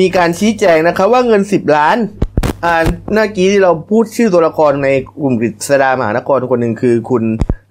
[0.00, 1.96] มีการชี้แจงนะครับว่าเงินสิบล้าน
[2.64, 2.74] อ่า
[3.12, 4.88] เมื่อกี้ที่เราพูดชื่อตัวละครใน
[5.22, 7.22] กลุ่มกฤษดามหานครคนหนึ่งคือ คุณ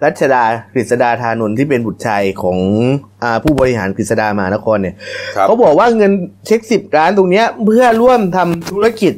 [0.03, 0.43] รัชดา
[0.73, 2.57] กฤษดาธานนท์ที่เป็นบุตรชายของ
[3.23, 4.95] อ่าผู้บริหารกฤษดามหานครเนี่ย
[5.35, 6.11] ครับ เขาบอกว่าเงิน
[6.45, 9.13] เช็คสิบล้านตรงเนี้ยเพื่อร่วมทำธุรกิจ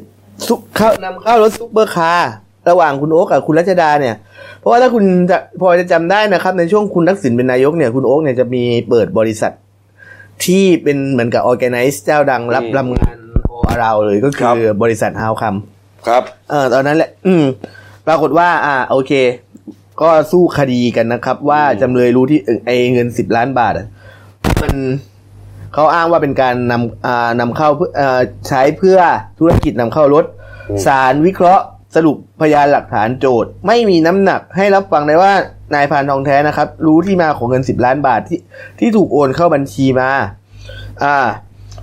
[0.48, 2.32] ซื้อเข้านำเข้ารถซุปเปอร์คาร์
[2.70, 4.16] ระหว่างคุณโอ๊กกับคุณรัชดาเนี่ย
[4.60, 9.54] เพราะว่าถ้าคุณจะพอจะจำได้นะครับ ในช่วงคุณทักษิณเป็นนายกเนี่ยคุณโอ๊กเนี่ยจะมีเปิดบริษัท
[10.46, 13.21] ที่เป็นเหมือนกับออแกไนซ์เจ้าดังรับอืมรำงานโอ
[13.80, 15.56] เราเลยก็คคืรับอบริษัทฮาวคัม
[16.08, 17.46] ครับเออตอนนั้นแหละ อืม
[18.08, 19.12] ปรากฏว่า อ่า โอเค
[20.02, 23.88] ก็สู้คดีกันนะครับ ว่าจำเลยรู้ที่เอ่อไอเงินสิบล้านบาทอะ
[24.62, 24.74] มัน
[25.74, 29.00] เขาอ้างว่าเป็นการนำอ่านำเข้าเพื่ออ่าใช้เพื่อ
[29.40, 30.26] ธุรกิจนำเข้ารถ
[30.70, 31.64] อืมสารวิเคราะห์
[31.96, 35.34] สรุปพยานหลักฐานโจทย์ ไม่มีน้ำหนักให้รับฟังได้ว่า
[35.76, 38.40] นายพานทองแท้นะครับ รู้ที่มาของเงินสิบล้านบาทที่
[38.80, 40.10] ที่ถูกโอนเข้าบัญชีมา
[41.04, 41.16] อ่า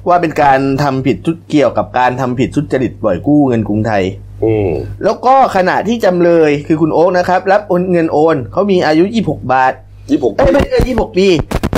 [0.09, 4.05] ว่าเป็นการทำผิดทุเกี่ยวกับการทำผิดทุจริตปล่อยกู้เงินกรุงไทย
[4.45, 4.71] อืม
[5.05, 9.73] แล้วก็ขณะที่จำเลยคือคุณโอ๊กนะครับ รับโอนเงินโอนเขามีอายุ 26 บาท
[10.11, 11.29] ยี่สิบเอ้ยไม่ใช่26 ปี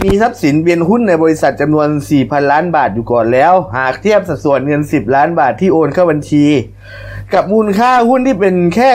[0.05, 1.88] มีทรัพย์สินเป็นหุ้นในบริษัทจำนวน
[2.19, 6.45] 4,000 ล้านบาทอยู่ก่อนแล้ว หากเทียบสัดส่วนเงิน 10 ล้านบาทที่โอนเข้าบัญชี
[7.35, 8.90] กับมูลค่าหุ้นที่เป็นแค่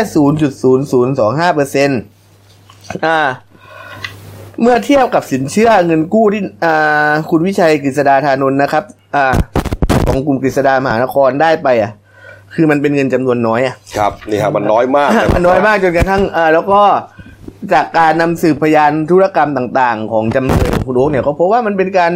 [0.76, 2.00] 0.0025เปอร์เซ็นต์
[3.06, 3.20] อ่า
[4.62, 8.84] เมื่อเทียบกับสินเชื่อเงินกู้ที่อ่าคุณวิชัยกฤษดาธานนท์นะครับ
[9.16, 9.36] อ่า
[10.08, 11.92] ของกลุ่มกฤษดามหานครได้ไปอะ
[12.54, 16.82] คือมันเป็นเงินจำนวนน้อยอะครับนี่ฮะมันน้อยมากะมันน้อยมากจนกระทั่งเออแล้วก็
[17.74, 22.14] จากการนำสืบพยานธุรกรรมต่างๆ ของจำเลยของคุณโอ๊กเนี่ยเขาพบว่ามันเป็นการ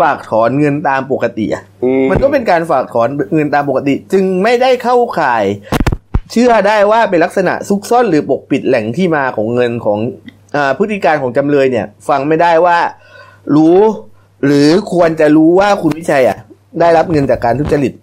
[0.00, 5.44] ฝากถอนเงินตามปกติอะอืมันก็เป็นการฝากถอนเงินตามปกติ จึงไม่ได้เข้าข่าย
[6.30, 10.29] เชื่อได้ว่าเป็นลักษณะซุกซ่อนหรือปกปิดแหล่งที่มาของเงินของอา
[10.78, 12.78] พฤติการของจำเลยเนี่ย ฟังไม่ได้ว่า
[13.56, 13.78] รู้
[14.46, 16.38] หรือควรจะรู้ว่าคุณวิชัยอะ
[16.80, 17.94] ได้รับเงินจากการทุจริต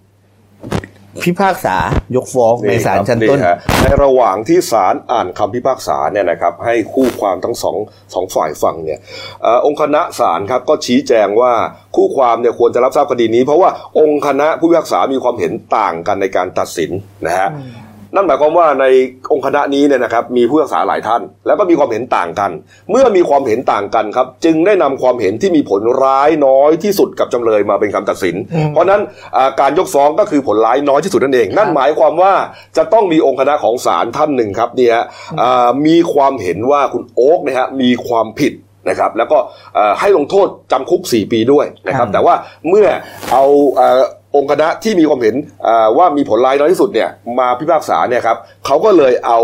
[1.24, 1.78] พิพากษา
[2.16, 7.78] ยกฟ้องในศาลชั้นต้นฮะในระหว่างที่ศาลอ่านคำพิพากษาเนี่ยนะครับ ให้คู่ความทั้งสอง
[8.14, 9.00] สองฝ่ายฟังเนี่ย
[9.44, 11.54] เออองค์คณะศาลครับก็ชี้แจงว่า
[11.96, 16.92] คู่ความเนี่ยควรจะรับทราบคดีนี้ เพราะว่าองค์คณะผู้พิพากษามีความเห็นต่างกันในการตัดสิน
[17.28, 17.50] นะฮะ
[18.16, 18.86] นั่นหมายความว่าใน
[19.34, 22.52] องค์คณะนี้เนี่ยนะครับมีผู้พิพากษาหลายท่าน แล้วก็มีความเห็นต่างกัน
[22.92, 28.36] เมื่อมีความเห็นต่างกันครับ จึงได้นำความเห็นที่มีผลร้ายน้อยที่สุดกับจำเลยมาเป็นคำตัดสิน
[28.74, 29.02] เพราะฉะนั้น
[29.38, 32.34] อ่าการยกฟ้องก็คือผลร้ายน้อยที่สุดนั่นเอง นั่นหมายความว่า
[32.78, 34.98] จะต้องมีองค์คณะของศาลท่านหนึ่งครับเนี่ย
[35.42, 38.54] อ่ามีความเห็นว่าคุณโอ๊กเนี่ยฮะมีความผิด
[38.90, 39.38] นะครับแล้วก็
[39.76, 42.34] เอ่อให้ลงโทษจำคุก 4 ปีด้วยนะครับแต่ว่า
[42.70, 42.88] เมื่อ
[43.32, 43.44] เอา
[43.76, 45.36] เอ่อองค์คณะที่มีความเห็น
[45.68, 49.40] อ่าว่ามีผลร้ายน้อยที่สุดเนี่ยมาพิพากษาเนี่ยครับเขาก็เลยเอา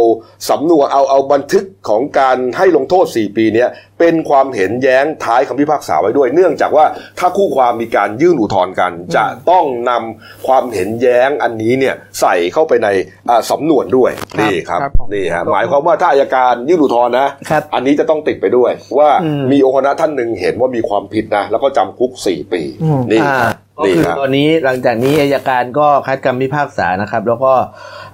[0.49, 6.85] สำนวนเอาเอาบันทึกของการให้ลงโทษ 4 ปีเนี่ยเป็นความเห็นแย้งท้ายคำพิพากษาไว้ด้วย เนื่องจากว่า
[7.19, 12.87] ถ้าคู่ความมีการยื่นอุทธรณ์กัน จะต้องนำความเห็นแย้งอันนี้เนี่ยใส่เข้าไปใน
[13.29, 27.53] อ่าสำนวนด้วยนี่ครับครับผมนี่ฮะหมายความว่าถ้าอายการยื่นอุทธรณ์นะครับอันนี้จะต้องติดไปด้วย ว่าอืมมีองค์คณะท่านหนึ่งเห็นว่ามีความผิดนะแล้วก็จำคุก 4 ปีอืมนี่อ่าครับ ก็นี่คือครับตอนนี้หลังจากนี้อายการก็คัดคำพิพากษานะครับ แล้วก็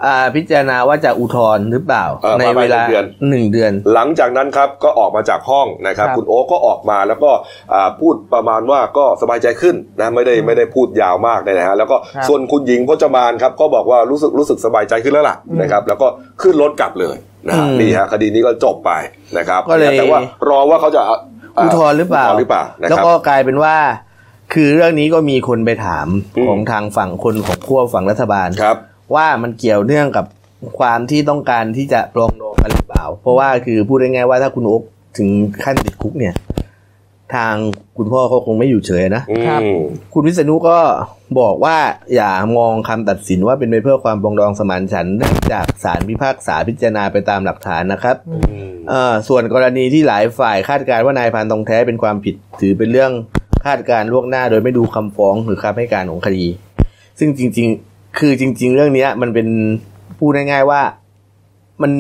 [0.06, 7.32] อ่าพิจารณาว่าจะอุทธรณ์หรือเปล่าเอ่อในภายในเวลาหนึ่งเดือนหนึ่งเดือน หลังจากนั้นครับก็ออกมาจากห้องนะครับครับคุณโอ๊คก็ออกมาแล้วก็
[7.74, 16.08] อ่าพูดประมาณว่าก็สบายใจขึ้นนะไม่ได้ไม่ได้พูดยาวมากเลยนะฮะแล้วก็ครับส่วนคุณหญิงพจมานครับก็บอกว่ารู้สึกรู้สึกสบายใจขึ้นแล้วล่ะอืมนะครับ แล้วก็
[16.42, 17.16] ขึ้นรถกลับเลย
[17.48, 18.92] นะฮะอืมนี่ฮะคดีนี้ก็จบไป
[19.38, 20.20] นะครับก็เลยแต่ว่า
[20.50, 21.18] รอว่าเขาจะา
[21.64, 23.76] อุทธรณ์หรือเปล่าอุทธรณ์หรือเปล่านะแล้วครับก็กลายเป็นว่า
[24.54, 26.08] คือเรื่องนี้ก็มีคนไปถาม
[26.38, 28.78] อืมของทางฝั่งคนของขั้วฝั่งรัฐบาลครับ
[29.16, 30.26] ว่ามันเกี่ยวเนื่องกับ
[30.80, 34.82] ความที่ต้องการที่จะปรองดองกันหรือเปล่า เพราะว่าคือพูดง่ายๆว่าถ้าคุณโอ๊ค
[35.18, 35.30] ถึง
[35.64, 36.36] ขั้นติดคุกเนี่ย
[37.36, 37.56] ทาง
[37.98, 39.80] คุณพ่อเขาคงไม่อยู่เฉยนะอืครับม
[40.14, 40.78] คุณวิษณุก็
[41.40, 41.78] บอกว่า
[42.16, 48.16] อย่ามองคำตัดสินว่าเป็นไปเพื่อความปรองดองสมานฉันท์เนื่องจากศาลพิพากษาพิจารณาไปตามหลักฐานนะครับ
[48.90, 53.12] เอ่อส่วนกรณีที่หลายฝ่ายคาดการณ์ว่านายพานทองแท้เป็นความผิดถือเป็นเรื่อง
[53.66, 56.46] คาดการณ์ล่วงหน้าโดยไม่ดูคำฟ้องหรือคำให้การของคดี
[57.20, 59.48] ซึ่งจริง ๆ คือจริง ๆ เรื่องเนี้ยมันเป็น
[60.18, 60.82] พูดง่ายๆว่า
[61.82, 61.92] มัน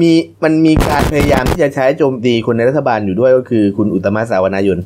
[0.00, 0.10] มี
[0.44, 4.78] มันมีการพยายามที่จะใช้โจมตีคนในรัฐบาลอยู่ด้วยก็คือคุณอุตตมะสาวนายน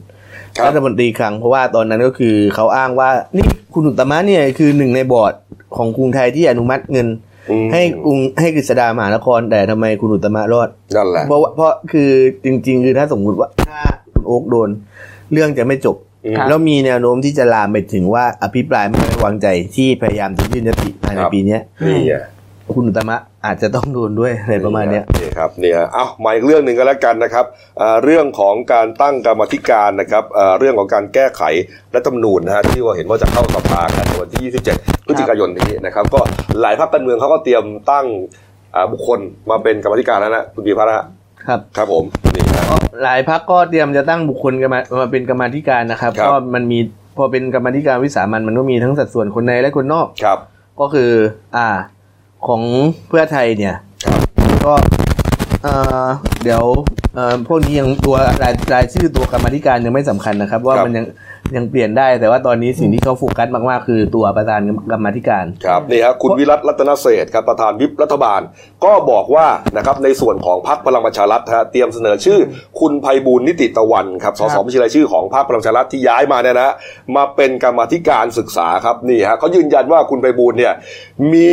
[0.57, 5.35] ครับรัฐมนตรีคลังเพราะว่าตอนนั้นก็คือเขาอ้างว่านี่คุณอุตตมะเนี่ยคือหนึ่งในบอร์ด
[5.77, 7.09] ของกรุงไทยที่อนุมัติเงิน
[7.51, 12.11] อืมให้กรุงให้กฤษดามหานคร แต่ทำไมคุณอุตตมะรอดนั่นแหละเพราะว่าเพราะคือ
[12.45, 13.81] จริง ๆ คือถ้าสมมุติว่าถ้า
[14.13, 14.69] คุณโอ๊กโดน
[15.33, 22.15] เรื่องจะไม่จบอืมแล้วมีแนวโน้มที่จะลามไปถึงว่าอภิปรายไม่ไว้วางใจที่พยายามจะยื่นยติภายในครับปีเนี้ยนี่ไง
[22.75, 27.45] คุณอุตตมะอาจจะต้องโดนด้วยอะไรประมาณเนี้ยนี่ครับเนี่ยเอามาอีกเรื่องหนึ่งก็แล้วกันนะครับ
[27.81, 31.43] อ่าเรื่องของการตั้งกรรมธิการนะครับอ่าเรื่องของการแก้ไข
[31.95, 36.21] รัฐธรรมนูญนะฮะที่ว่าเห็นว่าจะเข้าสภากันในวันที่ 27 พฤศจิกายนนี้นะครับ ก็
[36.61, 38.07] หลายพรรคการเมืองเขาก็เตรียมตั้ง
[38.75, 39.19] อ่าบุคคล
[39.51, 41.07] มาเป็นกรรมธิการแล้วนะคุณปีพระฮะ
[41.49, 42.65] ครับครับผมนี่นะ
[43.05, 46.79] หลายพักก็เตรียมจะตั้งบุคคลกันมามาเป็นกรรมาธิการนะครับครับ ก็มันมี
[47.17, 50.39] พอเป็นกรรมาธิการวิสามันมันก็มีทั้งสัดส่วนคนในและคนนอก ครับ
[50.81, 51.11] ก็คือ
[51.57, 51.69] อ่า
[52.47, 52.63] ของ
[53.09, 54.21] เพื่อไทยเนี่ย ครับ
[54.67, 54.75] ก็
[55.63, 56.09] เอ่อ
[56.45, 56.65] เดี๋ยว
[57.15, 61.07] เอ่อพวกนี้ยังตัวรายรายชื่อตัวกรรมาธิการยังไม่สำคัญนะครับ ว่าครับ มันยัง
[61.57, 64.61] ยังเปลี่ยนได้แต่ว่าตอนนี้สิ่งที่เขาโฟกัสมากๆ คือตัวประธาน
[64.93, 68.41] กรรมาธิการ ครับนี่ครับคุณวิรัตรัตนเศรษฐ์ครับประธานวิปรัฐบาล
[68.85, 72.39] ก็บอกว่านะครับในส่วนของพรรคพลังประชารัฐฮะเตรียมเสนอชื่อ
[72.81, 76.75] คุณไพบูลย์นิติตะวันครับสสบัญชีรายชื่อของพรรคพลังประชารัฐที่ย้ายมาเนี่ยนะฮะ
[77.17, 80.73] มาเป็นกรรมาธิการศึกษาครับนี่ฮะเขายืนยันว่าคุณไพบูลย์เนี่ย
[81.33, 81.51] มี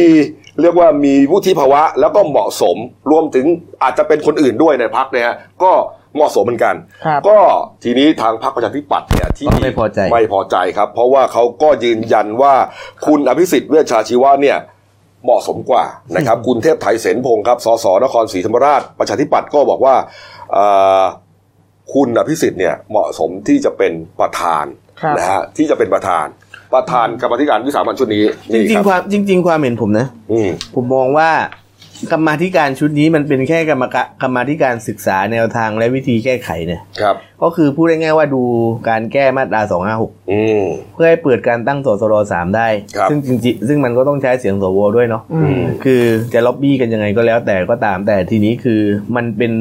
[0.61, 2.77] เรียกว่ามีวุฒิภาวะแล้วก็เหมาะสม
[3.11, 3.45] รวมถึง
[3.83, 5.71] อาจจะเป็นคนอื่นด้วยในพรรคเนี่ยฮะก็
[6.15, 7.37] เหมาะสมเหมือนกันครับก็
[7.83, 12.53] ทีนี้ทางพรรคประชาธิปัตย์เนี่ยที่ก็ไม่พอใจไม่พอใจครับ เพราะว่าเขาก็ยืนยันว่า
[13.05, 14.57] คุณอภิสิทธิ์เวชชาชีวะเนี่ย
[15.23, 19.95] เหมาะสมกว่านะครับคุณเทพไทยเสนพงศ์ครับสสนครศรีธรรมราช ประชาธิปัตย์ก็บอกว่า
[20.53, 20.65] เอ่
[21.01, 21.03] อ
[21.93, 24.65] คุณอภิสิทธิ์เนี่ยเหมาะสมที่จะเป็นประธาน
[25.01, 26.27] ครับนะฮะที่จะเป็นประธาน
[26.73, 28.23] ประธานกรรมาธิการวิสามันชุดนี้
[28.53, 31.29] จนี่ริงคๆรับความจริง ๆ ความเห็นผมนะอืมผมมองว่า
[32.11, 38.43] กรรมาธิการชุดนี้มันเป็นแค่กรรมกะกรรมาธิการศึกษาแนวทางและวิธีแก้ไขเนี่ย ครับ ก็คือพูดง่ายๆว่าดู
[38.89, 39.61] การแก้มาตรา
[39.95, 48.81] 256 อืม เพื่อให้เปิดการตั้งสสรสามได้ ครับ ซึ่งจริงๆซึ่งมันก็ต้องใช้เสียงสวด้วยเนาะ อืม คือจะล็อบบี้กันยังไงก็แล้วแต่ก็ตามแต่ทีนี้คือ
[49.15, 49.51] มันเป็น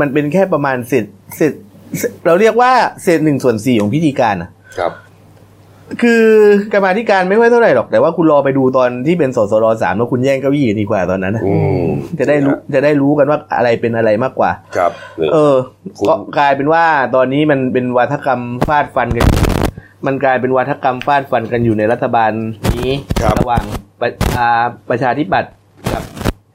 [0.00, 1.04] มันเป็นแค่ประมาณเศษ
[1.36, 1.52] เศษ
[1.98, 4.92] เศษเราเรียกว่าเศษหนึ่งส่วนสี่ของพิธีการอะ ครับ
[6.02, 6.24] คือ
[6.72, 11.86] กรรมาธิการไม่ค่อยเท่าไหร่หรอกแต่ว่าคุณรอไปดูตอนที่เป็นสสรสามแล้วคุณแย่งเก้าอี้กันดีกว่าตอนนั้นนะอืม
[12.18, 15.54] จะได้รู้จะได้รู้กันว่าอะไรเป็นอะไรมากกว่า ครับนี่เออ
[15.98, 16.84] คุณก็กลายเป็นว่า
[17.16, 19.26] ตอนนี้มันเป็นวัฒกรรมฟาดฟันกัน
[20.06, 22.32] มันกลายเป็นวัฒกรรมฟาดฟันกันอยู่ในรัฐบาล
[22.78, 23.64] นี้ครับระหว่าง
[24.00, 25.52] ประอ่าประชาธิปัตย์
[25.92, 26.02] กับ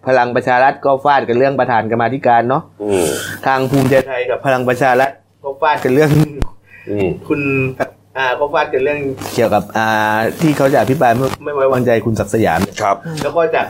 [0.08, 3.06] พลังประชารัฐก็ฟาดกันเรื่องประธานกรรมาธิการเนาะอืม
[3.48, 5.10] ทางภูมิใจไทยกับพลังประชารัฐ
[5.44, 6.10] ก็ฟาดกันเรื่อง
[6.90, 7.42] อืมคุณ
[8.18, 9.00] อ่าก็ฟาดกันเรื่อง
[9.36, 9.88] เกี่ยวกับอ่า
[10.42, 13.66] ที่เขาจะอภิปรายไม่ไม่ไว้วางใจคุณศักดิ์สยามเนี่ยครับ แล้วก็จาก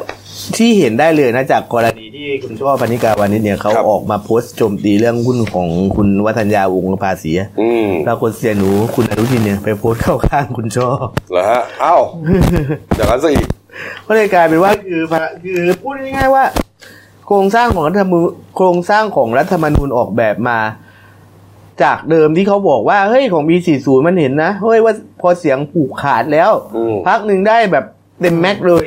[0.58, 7.32] ที่เห็นได้เลยนะจากกรณีที่คุณช่อพนิกาวานิชเนี่ยเขาครับ ออกมาโพสต์โจมตีเรื่องหุ้นของคุณวัฒนยาวงศ์ภาษี
[7.62, 10.88] อืมแล้วคนเสียหนูคุณอนุทินเนี่ยไปโพสต์เข้าข้างคุณช่อ
[11.32, 11.96] เหรอฮะเอ้า
[12.96, 13.48] อย่างนั้นซะอีก
[14.08, 16.46] ก็เลยกลายเป็นว่าคือพระคือพูดง่ายๆว่า
[17.28, 20.58] โครงสร้างของรัฐธรรมนูญโครงสร้างของรัฐธรรมนูญออกแบบมา
[21.84, 27.86] จากเดิมที่เขาบอกว่าเฮ้ยของ B40 มันเห็นนะเฮ้ยว่าพอเสียงผูกขาดแล้วอืมพักหนึ่งได้แบบ
[28.22, 28.86] เต็มแม็กซ์เลย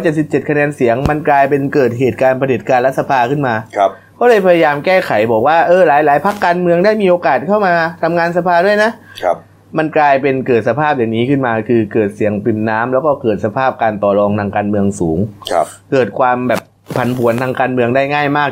[0.00, 8.90] 377 คะแนนเสียง มันกลายเป็นเกิดเหตุการณ์ประเผด็จการรัฐสภาขึ้นมาครับก็เลยพยายามแก้ไขบอกว่าเออหลายหลายๆพักการเมืองได้มีโอกาสเข้ามาทำงานสภาด้วยนะ
[9.22, 9.36] ครับ
[9.78, 15.18] มันกลายเป็นเกิดสภาพอย่างนี้ขึ้นมา คือเกิดเสียงปริมน้ำแล้วก็เกิดสภาพการต่อรองทางการเมืองสูง
[15.50, 16.60] ครับ เกิดความแบบ
[16.96, 18.50] ผันผวนทางการเมืองได้ง่ายมาก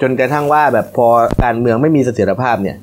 [0.00, 1.08] จนกระทั่งว่าแบบพอ
[1.44, 2.76] การเมืองไม่มีเสถียรภาพเนี่ย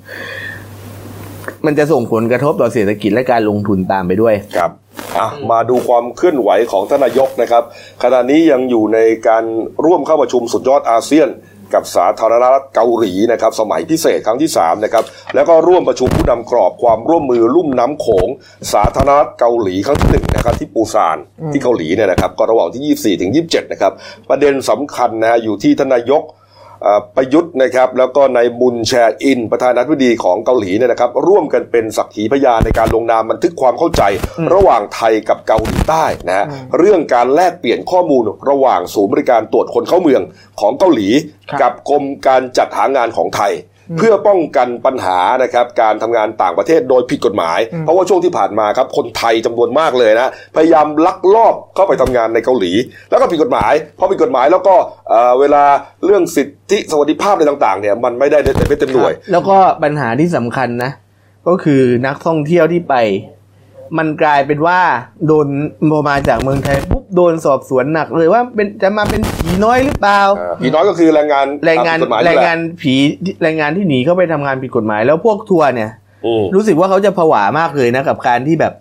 [1.66, 4.72] มันจะส่งผลกระทบต่อเศรษฐกิจและการลงทุนตามไปด้วยครับ
[5.18, 7.64] อะมาดูความเคลื่อนไหวของทนายกนะครับ
[8.04, 9.44] ขณะนี้ยังอยู่ในการ
[9.86, 11.30] ร่วมเข้าประชุมสุดยอดอาเซียน
[11.74, 15.04] กับสาธารณรัฐเกาหลีนะครับ สมัยพิเศษครั้งที่3นะครับ
[15.36, 18.28] แล้วก็ร่วมประชุมผู้นำกรอบความร่วมมือลุ่มน้ำโขง
[18.74, 21.18] สาธารณรัฐเกาหลีครั้งที่หนึ่งนะครับที่ปูซาน
[21.52, 23.94] ที่เกาหลีเนี่ยนะครับก็ระหว่างที่ 24ถึง27 นะครับ
[24.30, 26.24] ประเด็นสำคัญนะฮะอยู่ที่ทนายก
[27.16, 34.04] ประยุทธ์นะครับแล้วก็นายมุนแชร์อิน ประธานาธิบดีของเกาหลีเนี่ยนะครับ ร่วมกันเป็นสักขีพยานในการลงนามบันทึกความเข้าใจ
[34.54, 36.46] ระหว่างไทยกับเกาหลีใต้นะฮะ
[36.78, 40.22] เรื่องการแลกเปลี่ยนข้อมูลระหว่างศูนย์บริการตรวจคนเข้าเมือง
[40.60, 41.08] ของเกาหลี
[41.52, 43.54] ครับกับกรมการจัดหางานของไทย
[43.98, 52.72] เพื่อป้องกันปัญหานะครับการทำงานต่างประเทศโดยผิดกฎหมาย เพราะว่าช่วงที่ผ่านมาครับคนไทยจำนวนมากเลยนะพยายามลักลอบเข้าไปทำงานในเกาหลี
[53.10, 54.76] แล้วก็ผิดกฎหมายพอผิดกฎหมายแล้วก็
[55.10, 55.64] เอ่อเวลา
[56.06, 60.92] เรื่องสิทธิสวัสดิภาพอะไรต่างๆเนี่ยมันไม่ได้เต็มไม่เต็มหน่วย แล้วก็ปัญหาที่สำคัญนะ
[61.48, 62.96] ก็คือนักท่องเที่ยวที่ไป
[63.98, 64.80] มันกลายเป็นว่า
[65.28, 65.48] โดน
[65.92, 72.94] พอมาจากเมืองไทยปุ๊บโดนสอบสวนหนักเลยว่าเป็นจะมาเป็นผีน้อยหรือเปล่าอ่าผีน้อยก็คือแรงงานแรงงานตมกฎหมายแรนี่งแหละงานผี
[73.44, 75.92] แรงงานที่หนีเข้าไปทำงานผิดกฎหมาย แล้วพวกทัวร์เนี่ย
[76.26, 78.74] อืมรู้สึกว่าเขาจะผวามากเลยนะกับการที่แบบ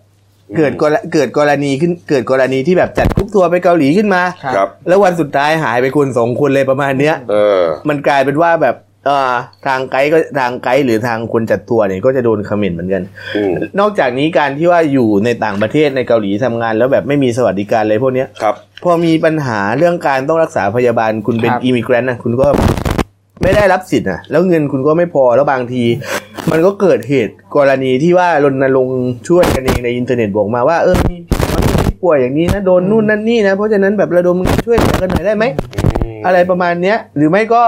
[0.57, 4.23] เกิดกรเกิดกรณีขึ้นเกิดกรณีที่แบบจัดกรุ๊ปทัวร์ไปเกาหลีขึ้นมา
[4.57, 8.77] ครับแล้ววันสุดท้ายหายไปคนสองคนเลยประมาณเนี้ยเออมันกลายเป็นว่าแบบ
[9.09, 9.21] อ่า
[9.67, 13.03] ทางไกด์ก็ทางไกด์หรือทางคนจัดทัวร์เนี่ยก็จะโดนคอมเมนต์เหมือนกัน
[13.37, 22.47] อืมนอกจากนี้การที่ว่าอยู่ในต่างประเทศในเกาหลีทำงาน แล้วแบบไม่มีสวัสดิการเลยพวกเนี้ยครับ พอมีปัญหาเรื่องการต้องรักษาพยาบาลคุณเป็นครับ immigrant นะคุณก็
[23.43, 25.83] ไม่ได้รับสิทธิ์นะแล้วเงินคุณก็ไม่พอแล้วบางที
[26.51, 31.17] มันก็เกิดเหตุกรณีที่ว่ารณรงค์ช่วยกันเองในอินเทอร์เน็ตบอกมาว่าเออมี
[31.55, 35.45] มันมีผู้ป่วยอย่างนี้นะโดนนู่นนั่นนี่นะเพราะฉะนั้นแบบระดมเงินช่วยเหลือกันหน่อยได้ไหม
[36.27, 37.65] อะไรประมาณเนี้ย หรือไม่ก็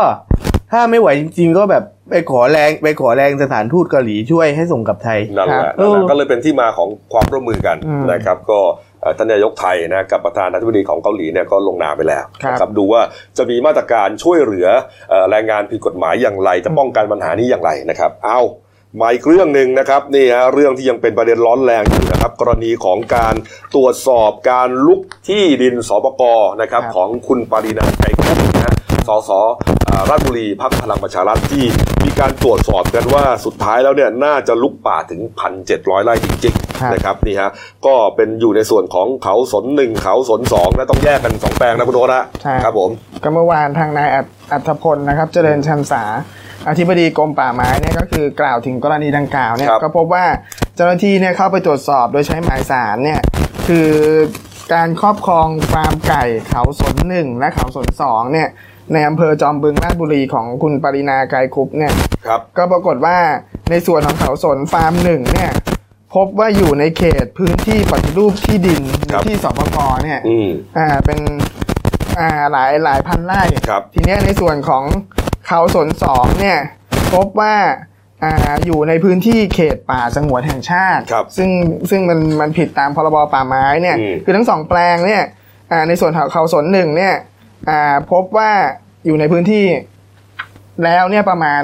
[0.72, 8.60] ถ้าไม่ไหวจริง ๆ ก็แบบไปขอแรงไปขอแรงสถานทูตเกาหลีช่วยให้ส่งกลับไทยนั่นแหละครับนั่นแหละเออก็เลยเป็นที่มาของความร่วมมือกันอืมนะครับ ก็
[9.00, 13.02] เอ่อท่านนายกไทยนะกับประธานาธิบดีของเกาหลีเนี่ยก็ลงนามไปแล้วครับนะครับดูว่า
[13.38, 14.68] จะมีมาตรการช่วยเหลือ
[15.10, 18.40] เอ่อแรงงานผิดกฎหมายอย่างไร จะป้องกันปัญหานี้อย่างไรนะครับ เอา
[19.00, 23.34] มาอีกเรื่องหนึ่งนะครับนี่ฮะเรื่องที่ยังเป็นประเด็นร้อนแรงอยู่นะครับ กรณีของการ
[23.74, 26.22] ตรวจสอบการลุกที่ดินสปก
[26.60, 28.63] นะครับครับของคุณปรินาไกรคุปนะฮะ
[29.08, 29.30] สส
[29.88, 31.64] อ่าราชบุรีพักพลังประชารัฐที่
[32.04, 35.20] มีการตรวจสอบกันว่าสุดท้ายแล้วเนี่ยน่าจะลุกป่าถึง
[35.62, 37.50] 1,700 ไร่จริงครับๆนะครับนี่ฮะ
[37.86, 42.90] ก็เป็นอยู่ในส่วนของเขาสนหนึ่งเขาสนสองนะต้องแยกกันสองแปลงนะคุณโอ๊ตนะใช่ครับผม
[43.22, 46.02] ก็เมื่อวานทางนายอัตอัธพลนะครับ เจริญชันษา
[46.68, 50.24] อธิบดีกรมป่าไม้เนี่ยก็คือกล่าวถึงกรณีดังกล่าวเนี่ยครับก็พบว่า
[50.74, 53.20] เจ้าหน้าที่เนี่ยเข้าไปตรวจสอบโดยใช้หมายสารเนี่ย
[53.68, 53.90] คือ
[54.74, 58.48] การครอบครองฟาร์มไก่เขาสนหนึ่งและเขาสนสองเนี่ย
[58.92, 61.92] ในอำเภอจอมบึงราชบุรีของคุณปรินาไกรคุปเนี่ย
[62.26, 63.18] ครับ ก็ปรากฏว่า
[63.70, 65.52] ในส่วนของเขาสนฟาร์มหนึ่งเนี่ย
[66.14, 71.18] พบว่าอยู่ในเขตพื้นที่ปฏิรูปที่ดินหรือที่สปกเนี่ยอืมอ่าเป็น
[72.18, 74.84] อ่าหลายหลายพันไร่ครับ ทีเนี้ยในส่วนของ
[75.46, 76.58] เขาสนสองเนี่ย
[77.12, 77.54] พบว่า
[78.22, 81.50] อ่าอยู่ในพื้นที่เขตป่าสงวนแห่งชาติ ครับซึ่ง
[81.90, 85.22] ซึ่งมันมันผิดตามพรบป่าไม้เนี่ย อืม คือทั้งสองแปลงเนี่ย
[85.70, 87.33] อ่าในส่วนของเขาสนหนึ่งเนี่ยอ่า
[88.12, 88.50] พบว่า
[89.06, 89.66] อยู่ในพื้นที่
[90.84, 91.62] แล้วเนี่ยประมาณ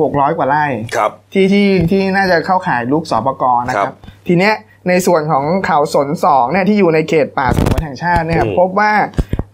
[0.00, 0.64] หกร้อยกว่าไร่
[0.96, 4.54] ครับที่ที่ที่น่าจะเข้าข่ายลูกสปกนะคครัรับบทีเนี้ย
[4.88, 8.92] ในส่วนของเขาสนสองเนี่ยที่อยู่ในเขตป่าสงวนแห่งชาติเนี่ยอืมพบว่า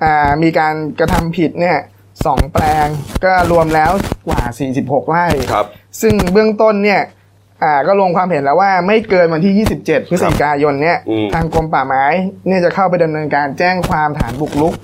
[0.02, 1.78] อ่ามีการกระทำผิดเนี่ย
[2.26, 2.86] สองแปลง
[3.24, 3.90] ก็รวมแล้ว
[4.28, 4.42] กว่า
[4.76, 5.66] 46 ไร่ครับ
[6.00, 7.00] ซึ่งเบื้องต้นเนี่ย
[7.62, 12.04] อ่าก็ลงความเห็นแล้วว่าไม่เกินวันที่ 27 พฤศจิกายนเนี่ยอืมทางกรมป่าไม้
[12.48, 14.74] เนี่ยจะเข้าไปดำเนินการแจ้งความฐานบุกรุก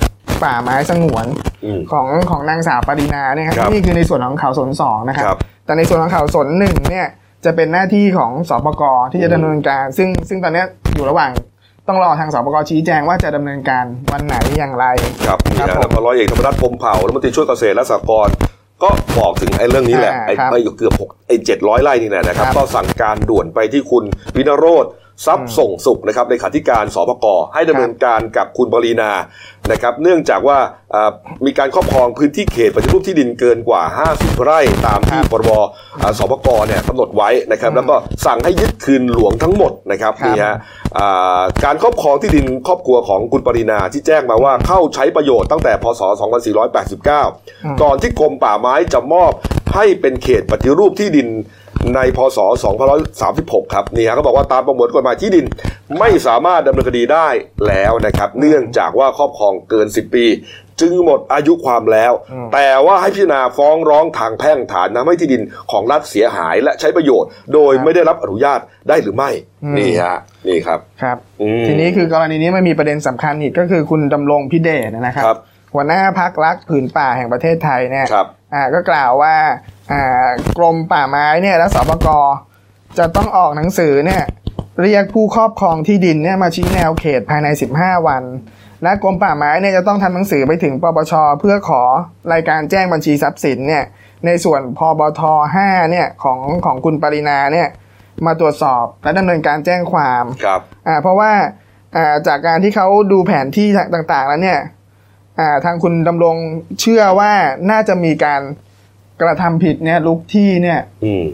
[0.44, 1.26] ป่าไม้สงวน
[1.64, 7.06] อืมของของนางสาวปรินาเนี่ยครับครับนี่คือในส่วนของเขาสนสองนะครับครับ แต่ในส่วนของเขาสนหนึ่งเนี่ย
[7.44, 11.30] จะเป็นหน้าที่ของสปกที่จะดำเนินการ ซึ่งซึ่งตอนเนี้ยอยู่ระหว่าง
[11.88, 14.86] ต้องรอทางสปกชี้แจงว่าจะดำเนินการวันไหนอย่างไร
[15.26, 18.34] ครับนี่ครับนะผมแล้วก็ร้อยเอกธรรมนัฐพรหมเผ่ารัฐมนตรีช่วยเกษตรและสหกรณ์
[18.82, 24.04] ก็บอกถึงไอ้เรื่องนี้แหละอ่าไอ้ครับไอ้เกือบหกไอ้เจ็ดร้อยไร่นี่แหละนะครับครับก็สั่งการด่วนไปที่คุณ
[24.36, 24.84] วินโรธ
[25.26, 29.12] ทรัพย์ส่งสุขนะครับในขาธิการสปกให้ดำเนินการกับคุณปรีนา
[29.72, 30.58] นะครับ เนื่องจากว่า
[30.94, 31.10] อ่า
[31.46, 33.82] มีการครอบครองพื้นที่เขตปฏิรูปที่ดินเกินกว่า
[34.14, 35.50] 50 ไร่ตามที่พรบ
[36.02, 37.94] อ่าสปกเนี่ยกำหนดไว้นะครับ แล้วก็
[38.26, 40.56] สั่งให้ยึดคืนหลวงทั้งหมดนะครับครับนี่ฮะ
[40.98, 46.02] อ่าการครอบครองที่ดินครอบครัวของคุณปรินาที่แจ้งมาว่าเข้าใช้ประโยชน์ตั้งแต่พศ
[46.70, 49.32] 2489 ก่อนที่กรมป่าไม้จะมอบ
[49.74, 51.28] ให้เป็นเขตปฏิรูปที่ดิน
[51.94, 52.38] ในพศ
[53.06, 55.46] 2536 ครับนี่ฮะเขาบอกว่าตามประมวลกฎหมายที่ดิน
[55.98, 57.28] ไม่สามารถดำเนินคดีได้
[57.68, 60.24] แล้วนะครับ เนื่องจากว่าครอบครองเกิน 10 ปี
[60.80, 62.12] จึงหมดอายุความแล้ว
[62.54, 69.30] แต่ว่าให้พิจารณาฟ้องร้องทางแพ่งฐานทำให้ที่ดินของรัฐเสียหายและใช้ประโยชน์ โดยไม่ได้รับอนุญาตได้หรือไม่
[69.78, 75.38] นี่ฮะนี่ครับครับอืมทีนี้คือกรณีนี้มันมีประเด็นสำคัญอีกก็คือคุณดำรงพิเดชนะครับครับ
[75.74, 79.36] หัวหน้าพักรักผืนป่าแห่งประเทศไทยเนี่ยครับ อ่าก็กล่าวว่า
[79.92, 82.08] อ่ากรมป่าไม้เนี่ยและสปก
[82.98, 84.22] จะต้องออกหนังสือเนี่ย
[84.82, 88.22] เรียกผู้ครอบครองที่ดินเนี่ยมาชี้แนวเขตภายใน 15 วัน
[88.82, 91.82] และกรมป่าไม้เนี่ยจะต้องทำหนังสือไปถึงปปชเพื่อขอ
[92.32, 93.84] รายการแจ้งบัญชีทรัพย์สินเนี่ย
[94.26, 95.22] ในส่วนพบท
[95.60, 97.68] 5เนี่ยของของคุณปรินาเนี่ย
[98.26, 101.32] มาตรวจสอบและดำเนินการแจ้งความครับอ่าเพราะว่า
[101.96, 104.79] อ่าจากการที่เขาดูแผนที่ต่างๆแล้วเนี่ยอ่า
[105.64, 106.36] ทางคุณดำรง
[106.80, 107.32] เชื่อว่า
[107.70, 108.42] น่าจะมีการ
[109.22, 111.24] กระทำผิดเนี่ยลุกที่เนี่ยอืม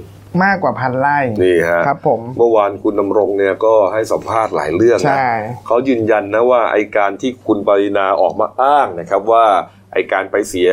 [0.44, 5.30] มากกว่าพันไร่นี่ฮะครับ ผมเมื่อวานคุณดำรงเนี่ยก็ให้สัมภาษณ์หลายเรื่องนะใช่
[5.66, 9.44] เขายืนยันนะว่าไอการที่คุณปรินาออกมาอ้างนะครับว่า
[9.92, 10.70] ไอการไปเสีย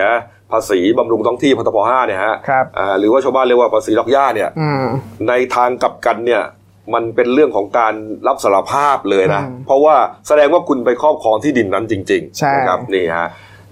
[0.52, 4.86] ภาษีบำรุงท้องที่พทพห้าเนี่ยฮะครับอ่าหรือว่าชาวบ้านเรียกว่าภาษีดอกหญ้าเนี่ยอืม
[5.28, 6.44] ในทางกลับกันเนี่ย
[6.94, 7.94] มันเป็นเรื่องของการ
[8.28, 9.96] รับสารภาพเลยนะอืมเพราะว่า
[10.28, 13.28] แสดงว่าคุณไปครอบครองที่ดินนั้นจริงใช่ๆนะครับนี่ฮะ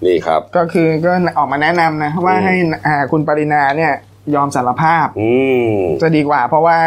[0.06, 2.54] นี่ครับ ก็คือก็ออกมาแนะนำนะว่าอืมให้
[2.86, 3.92] อ่าคุณปรินาเนี่ย
[4.34, 5.30] ยอมสารภาพอื
[5.72, 6.78] มจะดีกว่า เพราะว่า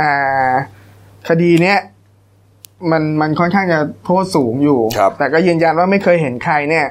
[0.00, 0.50] อ่า
[1.28, 1.78] คดีเนี้ย
[2.90, 6.86] มันมันค่อนข้างจะโทษสูงอยู่ครับแต่ก็ยืนยันว่าไม่เคยเห็นใครเนี่ย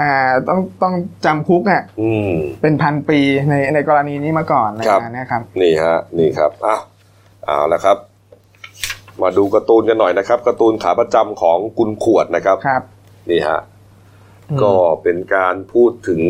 [0.00, 0.94] อ่าต้องต้อง
[1.24, 6.76] จำคุกเนี่ยอืมเป็นพันปีในในกรณีนี้มาก่อนอะไรครับประมาณเนะครับนี่ฮะนี่ครับอะ
[7.48, 7.96] เอาละครับ
[9.22, 12.82] มาดูการ์ตูนกันหน่อยนะครับการ์ตูนขาประจำของคุณขวดนะครับครับ
[13.30, 13.60] นี่ฮะ
[14.50, 16.22] อืมก็เป็นการพูดถึง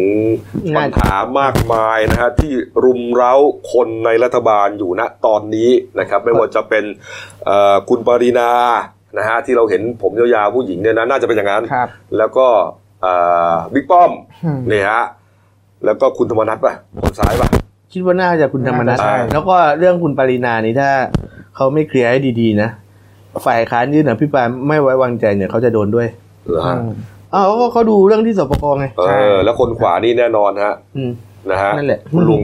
[0.76, 2.52] ปัน่าญหามากมายนะฮะที่
[2.84, 3.34] รุมเร้า
[3.72, 6.84] คนในรัฐบาลอยู่ณตอนนี้นะครับ ไม่ว่าจะเป็น
[7.44, 8.50] เอ่อคุณปรินา
[9.18, 12.46] นะฮะที่เราเห็นผมยาวๆผู้หญิงเนี่ยนะน่าจะเป็นอย่างนั้นครับแล้วก็
[13.02, 13.14] เอ่
[13.52, 14.10] อบิ๊กป้อม
[14.44, 15.02] อืมนี่ฮะ
[15.84, 17.48] แล้วก็คุณธรรมนัฐป่ะคนซ้ายป่ะ
[17.92, 20.90] คิดว่าน่าจะคุณธรรมนัฐใช่ แล้วก็เรื่องคุณปรินานี่ถ้า
[21.56, 22.70] เขาไม่เคลียร์ให้ดีๆนะ
[23.46, 26.08] ฝ่ายค้านยื่นอภิปรายไม่ไว้วางใจเนี่ยเขาจะโดนด้วย
[26.48, 26.90] เหรอฮะอืม
[27.34, 31.10] อ้าวก็เขาดูเรื่องที่สปกไงเอใช่อแล้วคนขวานี่แน่นอนฮะอืม
[31.50, 32.42] นะฮะนั่นแหละ คุณลุง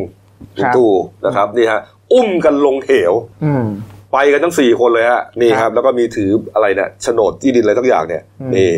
[0.57, 0.93] คลุรังบตู่
[1.27, 1.81] นะครับนี่ฮะ
[2.13, 3.13] อุ้มกันลงเหว
[3.45, 3.65] อืม
[4.13, 8.73] ไปกันทั้งสี่คนเลยฮะนี่คครัรับบแล้วก็มีถืออะไรเนี่ยโฉนดที่ดินอะไรทั้งอย่างเนี่ย อืม นี่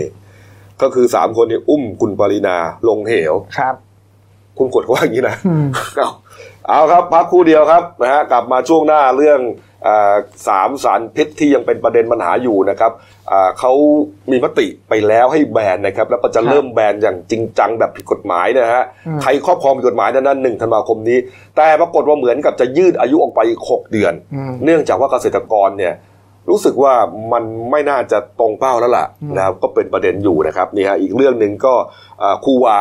[0.82, 2.56] ก็คือสามคนนี้อุ้มคุณปรินา
[2.88, 3.74] ลงเหว ครับ
[4.58, 6.10] คุณกดเขาว่าอย่างนี้นะอืม เอา
[6.68, 9.40] เอาครับพักครู่เดียวครับนะฮะกลับมาช่วงหน้าเรื่อง
[9.86, 10.16] อา
[10.48, 12.92] สามสารพิษที่ยังเป็นประเด็นปัญหาอยู่นะครับ
[13.30, 13.72] อ่าเขา
[14.30, 21.18] มีมติไปแล้วให้แบนนะครับ แล้วก็จะครับเริ่มแบนอย่างจริงจังแบบผิดกฎหมายนะฮะอืมใครครอบครองผิดกฎหมายนั้นนั้นหนึ่งธันวาคมนี้
[21.56, 25.94] แต่ปรากฏว่าเหมือนกับจะยืดอายุออกไปอีกหกเดือนอืมเนื่องจากว่าเกษตรกรเนี่ย
[26.50, 26.94] รู้สึกว่า
[27.32, 31.74] มันไม่น่าจะตรงเป้าแล้วล่ะอืมนะครับก็เป็นประเด็นอยู่นะครับนี่ฮะอีกเรื่องหนึ่งก็
[32.22, 32.80] อ่าครูวา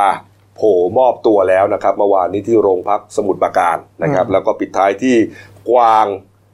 [0.55, 5.15] โผล่มอบตัวแล้วนะครับเมื่อวานนี้ที่โรงพักสมุทรปราการนะครับ แล้วก็ปิดท้ายที่
[5.69, 6.07] กวาง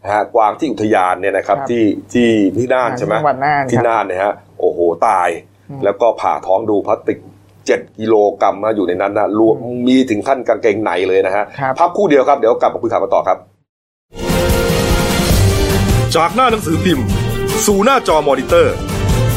[0.04, 1.84] นะฮะกวางที่อุทยานเนี่ยนะครับครับที่
[2.14, 5.30] ที่ที่น่านใช่ไหมจังหวัดน่านที่ครับน่านเนี่ยฮะโอ้โหตาย
[5.70, 7.20] อืมแล้วก็ผ่าท้องดูพลาสติก
[7.66, 9.56] เจ็ดกิโลกรัมนะอยู่ในนั้นนะรวม
[9.88, 13.38] มีถึงขั้นกางเกงในเลยนะฮะครับพักครู่เดียวครับเดี๋ยวกลับมาคุยข่าวกันต่อครับ
[16.16, 17.06] จากหน้าหนังสือพิมพ์
[17.66, 18.76] สู่หน้าจอมอนิเตอร์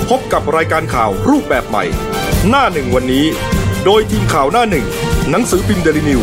[0.08, 1.84] พบกับรายการข่าวรูปแบบใหม่
[2.48, 3.24] หน้าหนึ่งวันนี้
[3.84, 4.86] โดยทีมข่าวหน้าหนึ่ง
[5.30, 6.20] หนังสือพิมพ์เดลิวิว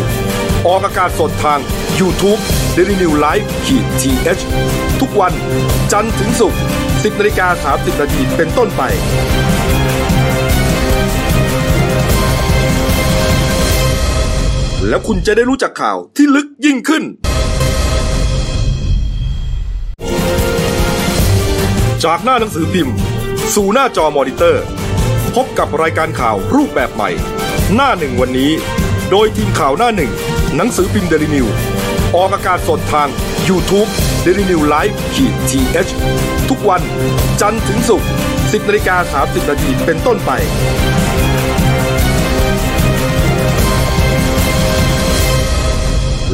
[0.67, 1.60] ออกอากาศสดทาง
[2.00, 2.39] YouTube
[2.76, 5.34] d e l i n e w l i v e ขีดทีเทุกวัน
[5.91, 8.82] จันทร์ถึงศุกร์10นาฬิก30นาทีเป็นต้นไป
[14.88, 17.04] แล้วคุณจะได้รู้จักข่าวที่ลึกยิ่งขึ้น
[22.04, 22.95] จากหน้าหนังสือพิมพ์
[23.56, 24.63] สู่หน้าจอมอนิเตอร์
[25.36, 27.12] พบกับรายการข่าวรูปแบบใหม่
[27.76, 28.52] หน้าหนึ่งวันนี้
[29.12, 30.12] โดยทีมข่าวหน้าหนึ่ง
[30.56, 31.48] หนังสือพิมพ์เดลินิวส์
[32.16, 33.08] ออกอากาศสดทาง
[33.50, 33.90] YouTube
[34.26, 36.82] d e l i n e w l i v e ขีดทีเทุกวัน
[37.42, 38.08] จันทร์ถึงศุกร์
[38.40, 40.32] 10นาฬิกา30นาทีเป็นต้นไป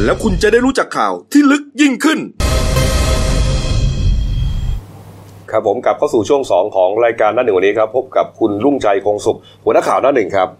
[0.04, 2.18] แล้วคุณจะได้รู้จักข่าวที่ลึกยิ่งขึ้น
[5.50, 10.50] ครับผมกลับเข้าสู่ช่วง 2 ของรายการหน้าหนึ่งวันนี้ครับ พบกับคุณรุ่งชัยคงสุขหัวหน้าข่าวหน้าหนึ่งครับ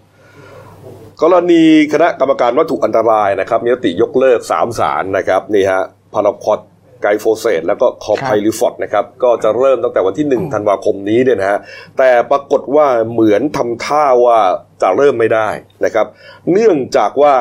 [1.22, 5.82] กรณีคณะกรรมการวัตถุอันตรายนะครับมีมติยกเลิก3สารนะครับนี่ฮะ
[6.14, 6.60] พาราคอต
[7.02, 11.58] ไกลโฟเซตแล้วก็คลอร์ไพริฟอสนะครับก็จะเริ่มตั้งแต่วันที่ 1 ธันวาคมนี้เนี่ยนะฮะ
[11.98, 14.38] แต่ปรากฏว่าเหมือนทำท่าว่า
[14.82, 15.48] จะเริ่มไม่ได้
[15.84, 16.06] นะครับ
[16.52, 17.34] เนื่องจากว่า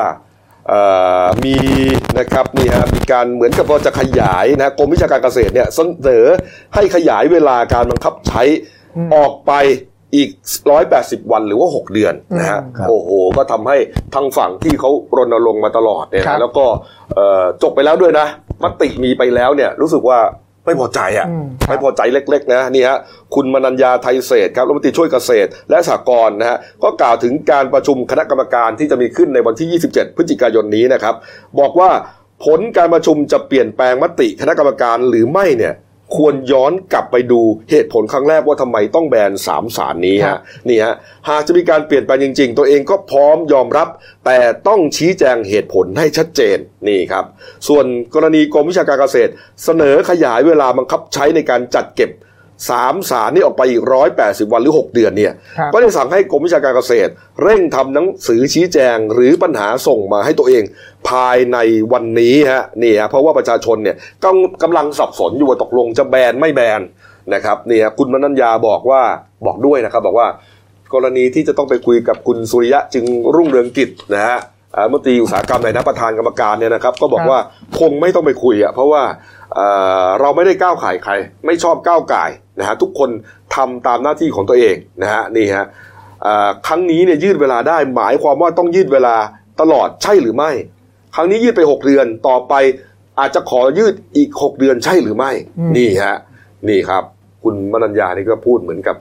[0.68, 0.80] เอ่
[1.24, 1.56] อมี
[2.18, 6.26] นะครับนี่ฮะมีการเหมือนกับว่าจะขยายนะกรมวิชาการเกษตรเนี่ยเสนอ
[6.74, 8.42] ให้ขยายเวลาการบังคับใช้
[9.14, 9.52] ออกไป
[10.14, 10.28] อีก
[10.80, 13.76] 180 วันหรือว่า 6 เดือนนะฮะครับโอ้โห ก็ทำให้
[14.14, 16.64] ทางฝั่งที่เขารณรงค์มาตลอดเนี่ยครันะบแล้วก็
[17.14, 18.26] เอ่อจบไปแล้วด้วยนะ
[18.64, 20.20] มติมีไปแล้วเนี่ยรู้สึกว่า
[20.66, 22.98] ไม่พอใจอะอืมครับไม่พอใจเล็ก ๆ นะนี่ฮะ
[23.34, 31.14] คุณมนัญญาไทยเศรษฐ์ครับรัฐมนตรีช่วยเกษตร และสหกรณ์นะฮะก็กล่าวถึงการประชุมคณะกรรมการที่จะมีขึ้นในวันที่ 27 พฤศจิกายนนี้นะครับ
[31.60, 31.90] บอกว่า
[32.44, 35.74] ผลการประชุมจะเปลี่ยนแปลงมติคณะกรรมการหรือไม่เนี่ย
[36.16, 37.40] ควรย้อนกลับไปดู
[37.70, 40.94] เหตุผลครั้งแรกว่าทำไมต้องแบนสามสารนี้ครัฮะบนี่ฮะ
[41.28, 43.88] หากจะมีการเปลี่ยนแปลงจริง ๆ ตัวเองก็พร้อมยอมรับ
[44.26, 44.38] แต่
[44.68, 47.24] ต้องชี้แจงเหตุผลให้ชัดเจนนี่ครับ
[47.68, 47.84] ส่วน
[48.14, 49.32] กรณีกรมวิชาการเกษตร
[49.64, 52.10] เสนอขยายเวลาบังคับใช้ในการจัดเก็บ
[52.70, 57.10] สามสารนี่ออกไปอีกร้อยแปดสิบวันหรือหกเดือนเนี่ยครับก็ได้สั่งให้กรมวิชาการเกษตร
[57.42, 60.62] เร่งทำหนังสือชี้แจงหรือปัญหาส่งมาให้ตัวเอง
[61.08, 61.58] ภายใน
[61.92, 66.80] วันนี้ฮะนี่ฮะเพราะว่าประชาชนเนี่ยกำกำลังสับสนอยู่ว่าตกลงจะแบนไม่แบน
[67.34, 69.02] นะครับนี่ฮะคุณมนัญญาบอกว่า
[69.46, 70.28] บอกด้วยนะครับ บอกว่า
[70.94, 73.04] กรณีที่จะต้องไปคุยกับคุณสุริยะจึง
[73.34, 74.38] รุ่งเรืองกิจนะฮะ
[74.76, 77.40] อ่ารัฐมนตรีอุตสาหกรรมในนะประธานกรรมการเนี่ยนะครับ ก็บอกครับว่า
[77.80, 79.02] คงไม่ต้องไปคุยอะเพราะว่า
[79.54, 79.66] เอ่
[80.04, 81.12] อเราไม่ได้ก้าวไก่ายใคร
[81.46, 83.10] ไม่ชอบก้าวไก่ายนะฮะทุกคน
[83.54, 85.66] ทำตามหน้าที่ของตัวเองนะฮะนี่ฮะ
[86.26, 89.16] อ่าครั้งนี้เนี่ยยืดเวลาได้หมายความว่าต้องยืดเวลา
[89.60, 90.50] ตลอดใช่หรือไม่
[91.14, 92.54] ครั้งนี้ยืดไป 6 เดือนต่อไป
[93.18, 96.16] อาจจะขอยืดอีก 6 เดือนใช่หรือไม่อืมนี่ฮะ
[96.68, 97.02] นี่ครับ
[97.42, 98.96] คุณมนัญญานี่ก็พูดเหมือนกับ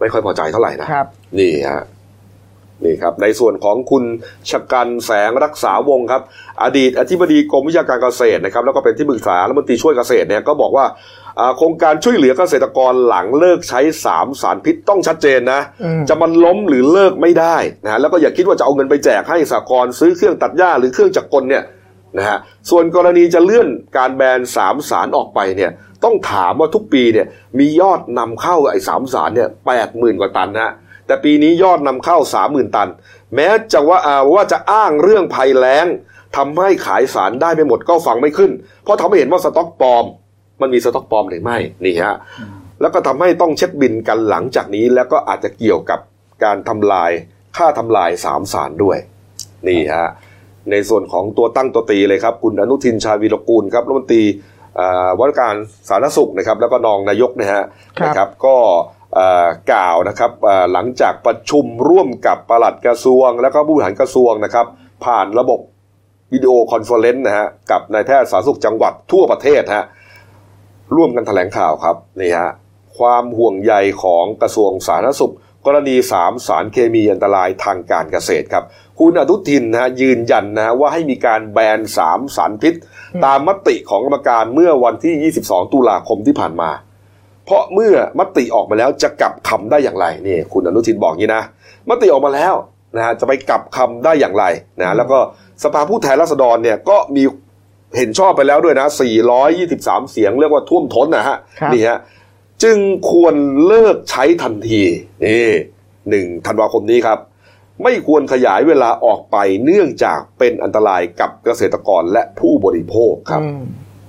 [0.00, 1.06] ไม่ค่อยพอใจเท่าไหร่นะครับ
[1.38, 1.82] นี่ฮะ
[2.84, 4.04] นี่ครับในส่วนของคุณ
[4.50, 6.22] ชกันแสงรักษาวงศ์ครับ
[6.62, 10.86] อดีตอธิบดีกรมวิชาการเกษตรนะครับแล้วก็เป็นที่ปรึกษารัฐมนตรีช่วยเกษตรเนี่ยก็บอกว่า
[11.38, 21.64] อ่าโครงการช่วยเหลือเกษตรกรหลังเลิกใช้สามสารพิษต้องชัดเจนนะอืมจะมันล้มหรือเลิกไม่ได้นะแล้วก็อย่าคิดว่าจะเอาเงินไปแจกให้สากรณ์ซื้อเครื่องตัดหญ้าหรือเครื่องจักรกลเนี่ย
[22.18, 22.38] นะฮะ
[22.70, 25.70] ส่วนกรณีจะเลื่อนการแบนสามสารออกไปเนี่ย
[26.04, 27.26] ต้องถามว่าทุกปีเนี่ย
[27.58, 30.72] มียอดนำเข้าไอ้สามสารเนี่ยแปดหมื่นกว่าตันนะฮะ
[31.06, 32.90] แต่ปีนี้ยอดนำเข้าสามหมื่นตัน
[33.34, 35.86] แม้จะว่าอ่าว่าจะอ้างเรื่องภัยแล้ง
[36.36, 38.50] ทำให้ขายสารได้ไม่หมดก็ฟังไม่ขึ้น
[38.82, 40.04] เพราะทำให้เห็นว่าสต็อกปลอม
[40.60, 42.16] มันมีสต็อกปลอมหรือไม่นี่ฮะ
[42.80, 46.00] แล้วก็ทำให้ต้องเช็คบินกันหลังจากนี้ แล้วก็อาจจะเกี่ยวกับ
[46.44, 47.10] การทำลาย
[47.56, 48.98] คัดค้านทำลายสามสารด้วย
[49.68, 50.08] นี่ฮะ
[50.70, 54.24] ในส่วนของตัวตั้งตัวตีเลยครับ คุณอนุทินชาญวีรกูลครับรัฐมนตรี
[54.78, 55.54] อ่าว่าการ
[55.88, 57.62] สาธารณสุขนะครับ แล้วก็รองนายกนะฮะ
[57.98, 58.56] ครับนะครับ ก็
[59.01, 59.01] อ่า
[59.72, 60.32] กล่าวนะครับ
[60.72, 64.66] หลังจากประชุมร่วมกับปลัดกระทรวง แล้วก็ผู้บริหารกระทรวงนะครับ
[65.04, 65.60] ผ่านระบบ
[66.32, 69.84] video conference นะฮะกับนายแพทย์สาธารณสุขจังหวัดทั่วประเทศฮะ
[70.96, 72.50] ร่วมกันแถลงข่าวครับนี่ฮะ
[72.98, 75.34] ความห่วงใยของกระทรวงสาธารณสุข
[75.66, 78.64] กรณีสามสารเคมีอันตรายทางการเกษตรครับ
[78.98, 82.74] คุณอนุทินนะยืนยันนะฮะว่าให้มีการแบนสามสารพิษ
[83.24, 86.70] ตามมติของกรรมการเมื่อวันที่ 22 ตุลาคมที่ผ่านมา
[87.44, 91.42] เพราะเมื่อมติออกมาแล้วจะกลับคำได้อย่างไรนี่คุณอนุทินบอกงี้นะ
[91.90, 92.54] มติออกมาแล้ว
[92.96, 94.44] นะฮะจะไปกลับคำได้อย่างไร
[94.80, 95.18] นะแล้วก็
[95.64, 97.22] สภาผู้แทนราษฎรเนี่ยก็มี
[97.98, 98.86] เห็นชอบไปแล้วด้วยนะ
[99.48, 101.98] 423 เสียงเรียกว่าท่วมท้นนะฮะครับนี่ฮะ
[102.62, 102.78] จึง
[103.10, 103.34] ควร
[103.66, 104.82] เลิกใช้ทันที
[105.24, 105.50] นี่
[106.10, 107.18] หนึ่งธันวาคมนี้ครับ
[107.82, 113.62] ไม่ควรขยายเวลาออกไปเนื่องจากเป็นอันตรายกับเกษตรกรและผู้บริโภคครับอืม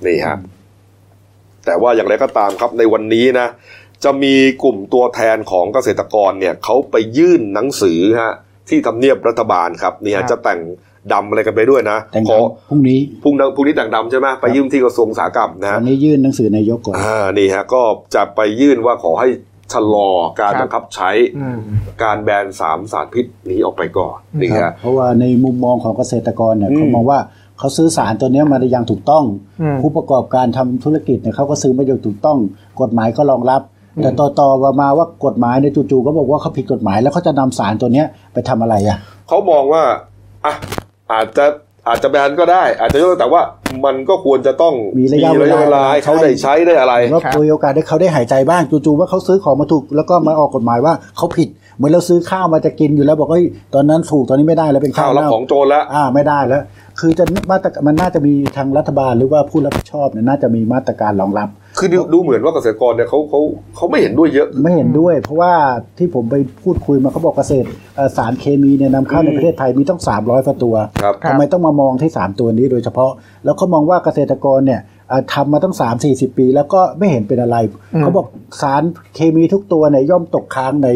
[0.06, 0.38] นี่ฮะ
[1.66, 3.48] แต่ว่าอย่างไรก็ตามครับในวันนี้นะ
[4.04, 8.34] จะมีกลุ่มตัวแทนของเกษตรกรเนี่ยเขาไปยื่นหนังสือฮะ
[8.70, 10.62] ที่ทำเนียบรัฐบาลครับเนี่ยครับจะแต่ง
[11.14, 12.38] ดำอะไรกันไปด้วยนะแต่งขอ
[12.70, 17.82] พรุ่งนี้พรุ่งนี้พรุ่งนี้แต่งดำใช่ไหมไปยื่นที่กระทรวงอุตสาหกรรมนะฮะวันนี้ยื่นหนังสือนายกก่อนอ่านี่ฮะก็
[18.16, 19.30] จะไปยื่นว่าขอให้
[19.74, 20.10] ชะลอ
[20.40, 21.60] การครับบังคับใช้อืม
[22.04, 27.20] การแบนสามสารพิษนี้ออกไปก่อนนี่ครัฮะบเพราะว่าในมุมมองของเกษตรกรเนี่ยอืมเขามองว่า
[27.64, 29.24] เขาซื้อสารตัวเนี้ยมาได้อย่างถูกต้อง
[29.62, 32.38] อืมผู้ประกอบการทำธุรกิจเนี่ยเขาก็ซื้อมาอย่างถูกต้อง
[32.82, 33.62] กฎหมายก็รองรับ
[34.02, 38.98] แต่ต่อต่อๆมาว่ากฎหมายในยจู่ๆก็บอกว่าเขาผิดกฎหมายแล้วเขาจะนำสารตัวเนี้ยไปทำอะไรอะ
[39.28, 39.84] เขามองว่า
[40.46, 40.54] อะ
[41.12, 41.46] อาจจะ
[41.88, 43.42] อาจจะแบนก็ได้ อาจจะยกเลิกแต่ว่า
[43.86, 56.62] มันก็ควรจะต้องมีระยะเวลาเวลาให้เขาได้ใช้ได้อะไรว่าครับคุยโอกาสให้เขาได้หายใจบ้างจู่ๆว่าเขาซื้อของมาถูกแล้วก็มาออกกฎหมายว่าเขาผิดเหมือนเราซื้อข้าวมาจะกินอยู่แล้วบอกว่าเฮ้ยตอนนั้นถูกตอนนี้ไม่ได้แล้วเป็นข้าข้าววรับเน่าของโจรแล้วอ่าไม่ได้แล้ว
[57.00, 63.42] คือจะมาตรมันน่าจะมีทางรัฐบาลหรือว่าผู้รับผิดชอบเนี่ยน่าจะมีมาตรการรองรับ คือดูดูเหมือนว่าเกษตรกรเนี่ยเขาเขา
[63.76, 65.54] เขาไม่เห็นด้วยเยอะ ไม่เห็นด้วย เพราะว่า
[65.98, 73.12] ที่ผมไปพูดคุยมาเขาบอกเกษตรเอ่อสารเคมีเนี่ยนำเข้าในประเทศไทยมีต้อง 300กว่าตัวครับครับทำไมต้องมามองที่ 3 ตัวนี้โดยเฉพาะ
[73.44, 77.58] แล้วเขามองว่าเกษตรกรเนี่ยเอ่อทำมาตั้ง 3 4 0 ปี แล้วก็ไม่เห็นเป็นอะไร
[78.02, 78.28] เขาบอก
[78.62, 78.84] สาร
[79.16, 80.90] เคมีทุกตัวเนี่ยย่อมตกค้างใน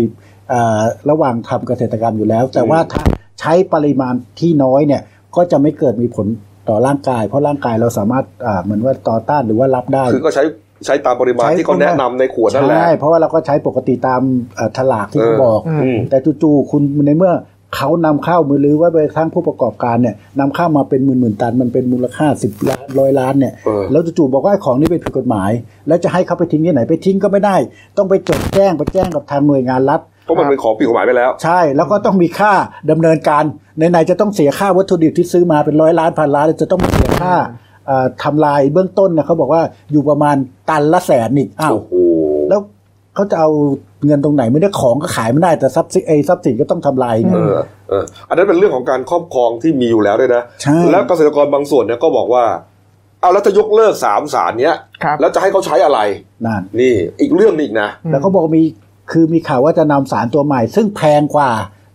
[0.50, 3.04] เอ่อระหว่างทำเกษตรกรรมอยู่แล้ว แต่ว่าถ้า
[3.39, 5.02] ใช้ปริมาณที่น้อยเนี่ย
[5.36, 6.28] ก็จะไม่เกิดมีผล
[6.69, 10.43] ต่อร่างกาย เพราะร่างกายเราสามารถอ่าเหมือนว่าต่อต้านหรือว่ารับได้ คือก็ใช้
[10.86, 14.21] ใช้ตามปริมาณที่เขาแนะนำในขวดนั่นแหละใช่เพราะว่าเราก็ใช้ปกติตาม
[14.55, 17.34] เอ่อฉลากที่เขาเออบอกอืมแต่จู่ๆคุณในเมื่อ
[17.75, 25.51] เขานำเข้ามือหรือว่าไปทั้งผู้ประกอบการเนี่ยนำเข้ามาเป็นหมื่นๆตันมันเป็นมูลค่าสิบล้านร้อยล้านเนี่ยเออแล้วจู่ๆบอกว่าไอ้ของนี้เป็นผิดกฎหมาย
[25.88, 27.55] แล้วจะให้เขาไปทิ้งที่ไหนไปทิ้งก็ไม่ได้
[27.97, 32.53] ต้องไปจดแจ้งไปแจ้งกับทางหน่วยงานรัฐเพราะมันเป็นของผิดกฎหมายไปแล้ว ใช่แล้วก็ต้องมีค่า
[32.91, 33.43] ดำเนินการ
[33.78, 37.34] ไหนๆจะต้องเสียค่าวัตถุดิบที่ซื้อมาเป็นร้อยล้านพันล้านจะต้องมาเสียค่า
[37.88, 39.61] เอ่อทำลายเบื้องต้นนะเขาบอกว่า
[39.91, 40.36] อยู่ประมาณ
[40.69, 41.93] ตันละแสนนี่อ้าวโอ้โห
[42.49, 42.59] แล้ว
[43.15, 43.49] เขาจะเอา
[44.05, 47.57] เงินตรงไหนไม่ได้ของก็ขายไม่ได้แต่ทรัพย์สินไอ้ทรัพย์สินก็ต้องทำลายไงเออ
[47.89, 52.43] เอออันนั้นเป็นเรื่องของการครอบครองที่มีอยู่แล้วด้วยนะใช่แล้วเกษตรกรบางส่วนเนี่ยก็บอกว่า
[53.21, 55.99] เอาแล้วจะยกเลิกสามสารเนี้ยครับแล้วจะให้เขาใช้อะไร
[56.45, 58.63] นั่นนี่อีกเรื่องหนึงอีกนะแล้วเขาบอกมี
[59.11, 61.51] คือมีข่าวว่าจะนำสารตัวใหม่ ซึ่งแพงกว่า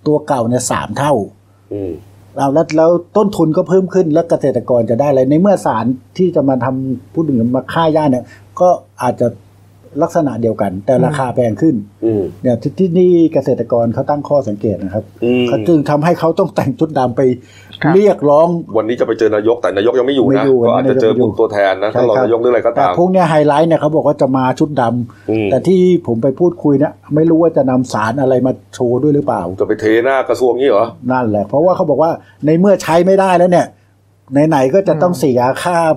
[0.07, 1.41] ตัวเก่าเนี่ยสามเท่าอืม
[2.37, 5.85] เราแล้วแล้วต้นทุนก็เพิ่มขึ้นแล้วเกษตรกรจะได้อะไรในเมื่อสาร
[6.18, 8.25] ที่จะมาทำพูดถึงมาฆ่าหญ้าเนี่ย
[8.61, 8.68] ก็
[9.03, 9.29] อาจจะ
[10.03, 11.74] ลักษณะเดียวกัน แต่ราคาแพงขึ้น
[12.05, 17.20] อืมเนี่ยที่ที่นี่เกษตรกรเขาตั้งข้อสังเกตนะครับอืมเขาจึงทำให้เขาต้องแต่งชุดดำไป
[17.82, 32.11] ครับเรียกร้อง วันนี้จะไปเจอนายกแต่นายกยังไม่อยู่ไม่นะอยู่ก็อาจจะเจอวันนี้นายกไม่อยู่ผู้ตัวแทนนะถ้าเราใช่ครับนายกเรื่องอะไรก็แต่ตามพวกเนี้ยไฮไลท์เนี่ยเขาบอกว่าจะมาชุดดำอืมแต่ที่ผมไปพูดคุยเนี่ยไม่รู้ว่าจะนำสารอะไรมาโชว์ด้วยหรือเปล่า จะไปเทหน้ากระทรวงนี้เหรอนั่นแหละเพราะว่าเขาบอกว่า
[32.47, 33.66] ในเมื่อใช้ไม่ได้แล้วเนี่ย
[34.49, 35.95] ไหนๆก็จะต้องเสียค่าเอ่อ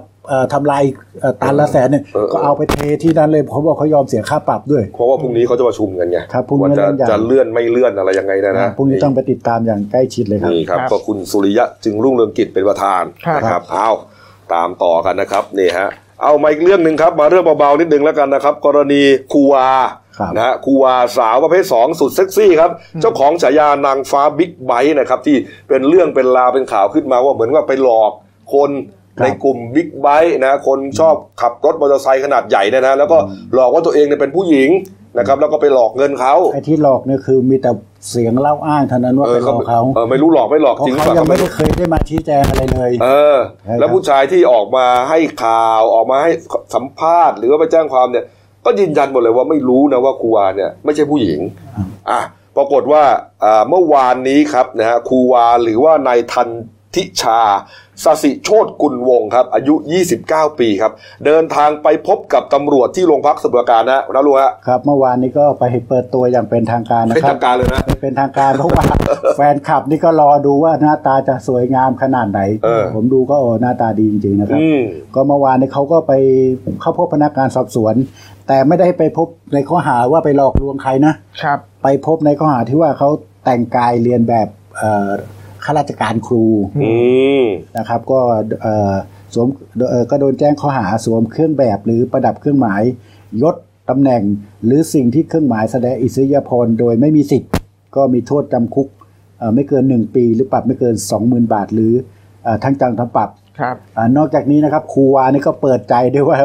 [0.53, 0.83] ทำลาย
[1.21, 13.89] เอ่อตันละแสนเนี่ยเออก็เอาไปเทที่นั้นเลยเขาบอกเขายอมเสียค่าปรับด้วย เพราะว่าพรุ่งนี้เขาจะประชุมกันไงครับพรุ่งนี้ว่าจะเรื่องใหญ่จะเลื่อนไม่เลื่อนอะไรยังไงนะนะพรุ่งนี้ต้องไปติดตามอย่างใกล้ชิดเลยครับนี่ครับครับก็คุณสุริยะจึงรุ่งเรืองกิจเป็นประธานครับนะครับเอา
[14.53, 15.89] ตามต่อกันนะครับนี่ฮะ
[16.23, 19.01] เอามาอีกเรื่องหนึ่งครับมาเรื่องเบาๆนิดนึงแล้วกันนะครับ กรณี
[19.33, 19.69] ครูวา
[20.19, 22.71] ครับนะฮะครูวาสาวประเภทสองสุดเซ็กซี่ครับ
[23.01, 25.35] เจ้าของฉายานางฟ้าบิ๊กไบค์นะครับที่
[25.69, 28.11] เป็นเรื่องเป็นราวเป็นข่าวขึ้นมาว่าเหมือนว่าไปหลอก
[28.53, 33.17] คนครับ ในกลุ่มบิ๊กไบค์นะคนชอบขับรถมอเตอร์ไซค์ขนาดใหญ่เนี่ยนะแล้วก็
[33.53, 34.69] หลอกว่าตัวเองเนี่ยเป็นผู้หญิง
[35.17, 37.71] นะครับแล้วก็ไปหลอกเงินเขาไอ้ที่หลอกเนี่ยคือมีแต่
[38.09, 46.31] เสียงเล่าอ้างเท่านั้นว่าไปหลอกเขาเออไม่รู้หลอกไม่หลอกเพราะจริงหรือเขาเปล่ายังก็ไม่ไม่ได้รู้เคยได้มาชี้แจงอะไรเลย เออใช่ครับแล้วผู้ชายที่ออกมาให้ข่าวออกมาให้
[46.75, 48.25] สัมภาษณ์ หรือว่าไปแจ้งความเนี่ย
[48.65, 51.39] ก็ยืนยันหมดเลยว่าไม่รู้นะว่าครูวาเนี่ยไม่ใช่ผู้หญิง
[52.09, 52.21] อะ
[52.57, 53.03] ปรากฏว่า
[53.43, 56.49] อ่าเมื่อวานนี้ครับนะฮะครูวาหรือว่านายทัน
[56.95, 57.39] ทิชา
[58.03, 59.73] สสิโชตกุลวงศ์ครับ อายุ
[60.17, 60.91] 29 ปีครับ
[61.25, 68.83] เดินทางไปพบกับตำรวจที่โรงพักสมุทรปราการนะนะรู้ฮะครับ เมื่อวานนี้ก็ไปเปิดตัวอย่างเป็นทางการนะเป็นครัทาบงการเลยนะเป็นทางการเพราะว่า
[69.37, 74.81] แฟนคลับนี่ก็รอดูว่าหน้าตาจะสวยงามขนาดไหนเออผมดูก็โอ้หน้าตาดีจริงๆนะครับอืม
[75.15, 76.13] ก็เมื่อวานนี้เขาก็ไป
[76.81, 77.95] เข้าพบพนักงานสอบสวน
[78.47, 83.09] แต่ไม่ได้ไปพบในข้อหาว่าไปหลอกลวงใครนะครับ ไปพบในข้อหาที่ว่าเขา
[83.45, 85.11] แต่งกายเรียนแบบเอ่อ
[85.65, 86.45] ข้าราชการครู
[86.83, 86.93] อื
[87.41, 87.45] ม
[87.77, 88.19] นะครับ ก็
[88.61, 88.93] เอ่อ
[89.33, 89.47] สวม
[89.89, 92.81] เอ่อก็โดนแจ้งข้อหาสวมเครื่องแบบหรือประดับเครื่องหมาย
[93.41, 93.55] ยศ
[93.89, 94.23] ตำแหน่ง
[94.65, 97.51] หรือสิ่งที่เครื่องหมายแสดงอิสริยาภรณ์โดยไม่มีสิทธิ์
[97.95, 98.87] ก็มีโทษจำคุก
[99.39, 101.93] เอ่อไม่เกิน 1 ปี หรือปรับไม่เกิน 20,000 บาท หรือ
[102.43, 106.37] เอ่อทั้งจำทั้งปรับครับอานอกจากนี้นะครับครูวานี่ก็เปิดใจด้วยว่า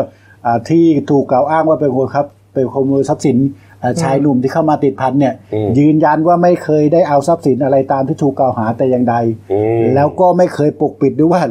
[0.47, 3.70] อ่าที่ถูกกล่าวอ้างว่าเป็นคนครับเป็นขโมยทรัพย์สินอ่า
[4.03, 9.17] ชายหนุ่มที่เข้ามาติดพันเนี่ยอืมยืนยันว่าไม่เคยได้เอาทรัพย์สินอะไรตามที่ถูกกล่าวหาแต่อย่างใด
[9.53, 11.43] อืมแล้วก็ไม่เคยปกปิดด้วยว่า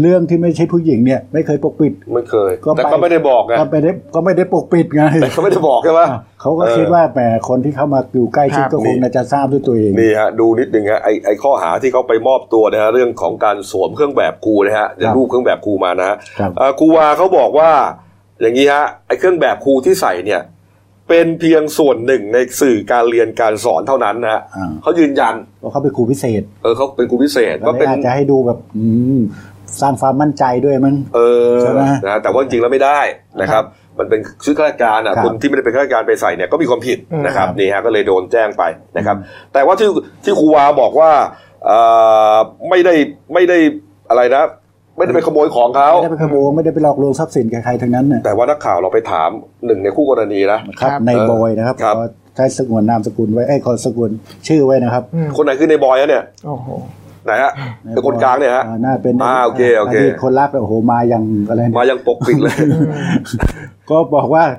[0.00, 6.00] เรื่องที่ไม่ใช่ผู้หญิงเนี่ย ไม่เคยปกปิด ไม่เคยก็ไปแต่ก็ไม่ได้บอกไงก็ไม่ได้ก็ไม่ได้ปกปิดไงแต่ก็ไม่ได้บอกใช่ไหม
[6.40, 17.70] เขาก็คิดว่าแหมคนที่เข้ามาอยู่ใกล้ชิดครับก็คงจะทราบด้วยตัวเองนี่ฮะดูนิดนึงฮะไอไอข้อหาที่เขาไปมอบตัวนะฮะเรื่องของการสวมเครื่องแบบครูนะฮะเดี๋ยวครับรูปเครื่องแบบครูมานะฮะครับเอ่อครูวาเขาบอกว่า
[18.40, 20.40] อย่างนี้ฮะไอเครื่องแบบครูที่ใส่เนี่ย
[21.08, 28.86] เป็นเพียงส่วนหนึ่งในสื่อการเรียนการสอนเท่านั้นนะฮะอ่า เขายืนยัน ว่าเขาเป็นครูพิเศษเออเขาเป็นครูพิเศษแล้วว่าเป็น อาจจะให้ดูแบบอื
[29.16, 29.20] ม
[29.80, 31.20] สร้างความมั่นใจด้วยมั้ง เอ
[31.52, 33.00] อใช่ไหมนะฮะแต่ว่าจริงๆแล้วไม่ได้
[33.40, 33.64] นะครับ
[33.98, 38.62] มันเป็นชุดข้าราชการอะครับคนที่ไม่ได้เป็นข้าราชการไปใส่เนี่ยก็มีความผิดอืม นะครับครับนี่ฮะก็เลยโดนแจ้งไป
[38.96, 39.16] นะครับ
[39.52, 39.88] แต่ว่าที่
[40.24, 41.10] ที่ครูวาบอกว่า
[41.66, 41.78] เอ่
[42.34, 42.36] อ
[42.70, 42.94] ไม่ได้
[43.34, 43.58] ไม่ได้
[44.10, 44.42] อะไรนะ
[44.96, 49.30] ไม่ได้ไปขโมยของเขาไม่ได้ไปขโมยไม่ได้ไปหลอกลวงทรัพย์สินกับใครทั้งนั้นน่ะแต่ว่านักข่าวเราไปถาม
[49.66, 54.10] หนึ่งในคู่กรณีนะครับครับในบอยนะครับครับขอใช้สงวนนามสกุลไว้ไอ้ยขอสกุล
[54.46, 56.68] ชื่อไว้นะครับอืมคนไหนคือในบอยอะเนี่ยโอ้โห
[57.24, 57.52] ไหนฮะ
[57.94, 62.56] เป็นคนกลางเนี่ยฮะอ่าน่าเป็นอ่าโอเคโอเคดีตคนรักโอ้โหมายังอะไรเนี่ยมายังปกปิดเลย
[63.90, 64.56] ก็บอกว่าเอ่อ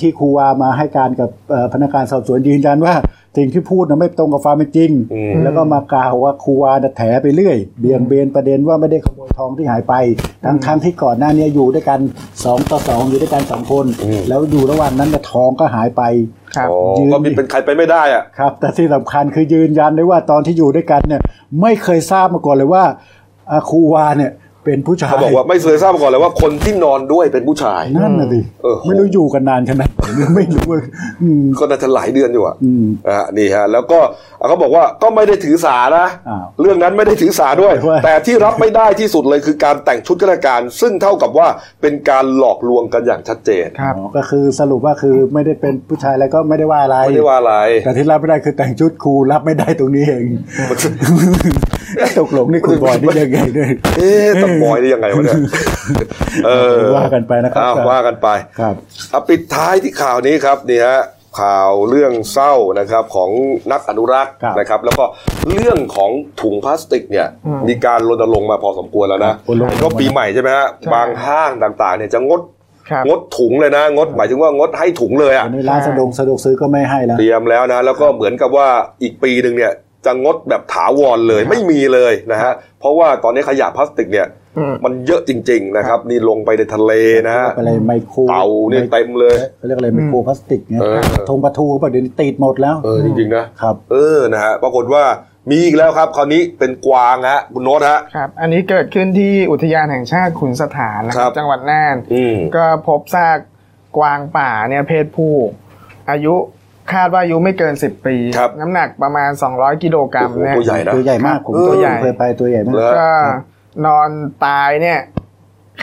[0.00, 2.94] ที่ครูวามาให้การกับเอ่อพนักงานสอบสวนยืนยันว่า
[3.36, 9.94] สิ่งที่พูดนะไม่ตรงกับความเป็นจริงอืมแล้วก็มากล่าวว่าครูวาน่ะแถไปเรื่อย เบี่ยงเบนประเด็นว่าไม่ได้ขโมยทองที่หายไป
[10.44, 12.00] ทั้งทั้งที่ก่อนหน้านี้อยู่ด้วยกัน
[12.44, 13.86] สองต่อสองอยู่ด้วยกันสองคน
[14.28, 16.02] แล้วอยู่ระหว่างนั้นน่ะทองก็หายไป
[16.56, 21.22] ครับอ๋อยืนก็มีเป็นใครไปไม่ได้อะครับ แต่ที่สำคัญคือยืนยันได้ว่าตอนที่อยู่ด้วยกันเนี่ย
[21.60, 22.84] ไม่เคยทราบมาก่อนเลยว่า
[23.50, 24.30] อ่าครูวาเนี่ย
[24.64, 30.02] เป็นผู้ชายเขาบอกว่าไม่เคยทราบมาก่อนเลยว่าคนที่นอนด้วยเป็นผู้ชายนั่นน่ะดิเออไม่รู้อยู่กันนานขนาดไหน
[30.36, 30.78] ไม่รู้ว่า
[31.22, 33.98] อืมก็น่าจะหลายเดือนอยู่อะอืมอ่านี่ฮะแล้วก็
[34.48, 41.48] เขาบอกว่าก็ไม่ได้ถือสานะอ้าวเรื่องนั้นไม่ได้ถือสาด้วยด้วย แต่ที่รับไม่ได้ที่สุดเลยคือการแต่งชุดข้าราชการ ซึ่งเท่ากับว่า
[41.82, 47.54] เป็นการหลอกลวงกันอย่างชัดเจนครับอ๋อก็คือสรุปว่าคือไม่ได้เป็นผู้ชายแล้วก็ไม่ได้ว่าอะไรไม่ได้ว่าอะไร
[47.84, 50.24] แต่ที่รับไม่ได้คือแต่งชุดครูรับไม่ได้ตรงนี้เอง
[52.18, 55.38] ตกลงนี่คุณบอยนี่ยังไงเนี่ยเอ๊ะตะบอยได้ยังไงวะเนี่ย
[56.46, 58.28] เออว่ากันไปนะครับอ้าวว่ากันไป
[58.60, 58.74] ครับ
[59.10, 61.00] เอาปิดท้ายที่ข่าวนี้ครับนี่ฮะ
[61.40, 63.30] ข่าวเรื่องเศร้านะครับของ
[63.72, 65.04] นักอนุรักษ์ครับนะครับ แล้วก็
[65.50, 71.50] เรื่องของถุงพลาสติกเนี่ยอืมมีการรณรงค์มาพอสมควรแล้วนะครับรณรงค์เห็นว่าปีใหม่ใช่ไหมฮะใช่บางห้าง
[71.82, 72.40] ต่างๆเนี่ยจะงด
[72.90, 78.68] ครับงดถุงเลยนะ งดหมายถึงว่างดให้ถุงเลยอะอันนี้ร้านสะดวกสะดวกซื้อก็ไม่ให้แล้วเตรียมแล้วนะ แล้วก็เหมือนกับว่า
[79.02, 79.72] อีกปีหนึ่งเนี่ย
[80.06, 84.28] จะงดแบบถาวรเลยไม่มีเลยนะฮะเพราะว่าตอนนี้ขยะพลาสติกเนี่ย
[84.58, 86.92] อืมมันเยอะจริง ๆ นะครับ นี่ลงไปในทะเล
[87.26, 95.04] นะฮะอะไรไมโครเต่าเนี่ยเต็มเลยเขาเรียกอะไรไมโครพลาสติกเนี่ยเออทงปลาทูเขาบอกเดี๋ยวนี้ติดหมดแล้วเออจริงๆนะครับเออนะฮะปรากฏว่า
[95.50, 103.38] มีอีกแล้วครับ คราวนี้เป็นกวางฮะคุณโน้ตฮะครับ อันนี้เกิดขึ้นที่อุทยานแห่งชาติขุนสถานนะคครัรับบจังหวัดน่านอืมก็พบซาก
[103.98, 105.34] กวางป่าเนี่ยเพศผู้
[106.10, 106.34] อายุ
[106.92, 113.12] คาดว่าอายุไม่เกิน10ปี ครับน้ำหนักประมาณ200กิโลกรัมโอ้โหเนี่ยตัวใหญ่นะ ตัวใหญ่มากผมตัวใหญ่เคยไปตัวใหญ่มาก เหรอ ก็
[113.86, 114.08] นอน
[114.46, 114.98] ตายเนี่ย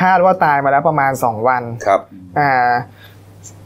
[0.02, 2.00] คาดว่าตายมาแล้วประมาณ2วัน ครับ
[2.40, 2.72] อ่า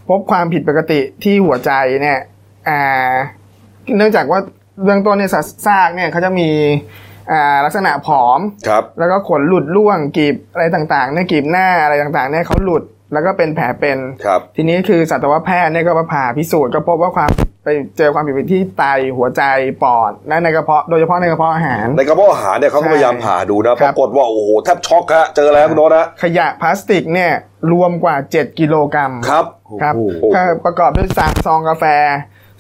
[0.09, 1.71] พบความผิดปกติที่หัวใจ
[2.01, 2.19] เนี่ย
[2.69, 3.13] อ่า
[3.97, 4.39] เนื่องจากว่า
[4.83, 5.31] เบื้องต้นเนี่ย
[5.67, 6.49] ซากเนี่ยเขาจะมี
[7.31, 12.83] อ่าลักษณะผอม ครับ แล้วก็ขนหลุดร่วงกีบอะไรต่างๆเนี่ยกีบหน้าอะไรต่างๆเนี่ยเขาหลุด
[13.14, 17.30] แล้วก็เป็นแผลเป็นครับทีนี้คือสัตวแพทย์เนี่ยก็มาผ่าพิสูจน์ก็พบว่าความ
[17.64, 18.84] ไปเจอความผิดปกติที่ไต
[19.18, 19.43] หัวใจ
[19.84, 27.32] ปอดและในกระเพาะโดยเฉพาะในกระเพาะอาหาร ในกระเพาะอาหารเนี่ยเขาก็ใช่พยายามผ่าดูนะคปรับรากฏว่าโอ้โหแทบช็อกฮะเจอแล้วคุณโน้ตฮะขยะพลาสติกเนี่ย
[27.72, 29.45] รวมกว่า 7 กิโลกรัมครับ
[29.82, 31.86] ครับโอ้โหก็ประกอบด้วยซองซองกาแฟ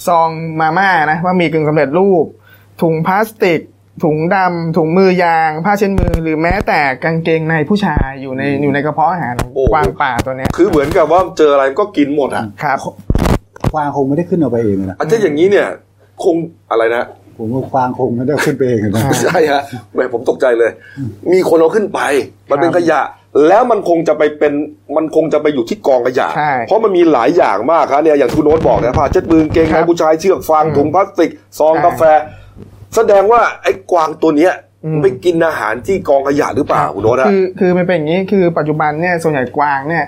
[0.07, 0.27] ซอง
[0.59, 2.25] มาม่านะว่ามีกึ่งสำเร็จรูป
[2.81, 3.59] ถุงพลาสติก
[4.03, 12.77] ถุงดำถุงมือยาง ผ้าเช็ดมือ หรือแม้แต่กางเกงในผู้ชายอยู่ในอยู่ในกระเพาะอาหารของโอ้ กวางป่าตัวเนี้ยคือเหมือนกับว่าเจออะไรก็กินหมดอะครับ
[13.73, 15.67] ควางคงไม่ได้ขึ้นเอาไปเองนะ อาจจะอย่างนี้เนี่ย
[16.23, 16.35] คง
[16.71, 17.03] อะไรนะ
[17.37, 19.61] ผมว่าควางคงไม่ได้ขึ้นไปเองนะใช่ฮะ
[19.93, 20.71] แหมผมตกใจเลย
[21.31, 21.99] มีคนเอาขึ้นไป
[22.51, 23.01] มันเป็นครับขยะ
[23.47, 24.53] แล้วมันคงจะไปเป็น
[24.95, 32.03] มันคงจะไปอยู่ที่กองขยะ ใช่เพราะมันมีหลายอย่างมากครับเนี่ยอย่างที่คุณโน้ตบอกนะผ้าเช็ดมือเกงครัในบผู้ชายเชือกฟางอืมถุงพลาสติกซองใช่ กาแฟ
[32.95, 34.53] แสดงว่าไอ้กวางตัวเนี้ย
[34.85, 40.05] อืมไปกินอาหารที่กองขยะหรือเปล่าคุณโน้ตอะคือคือมันเป็นอย่างนี้คือปัจจุบันเนี่ยส่วนใหญ่กวางเนี่ย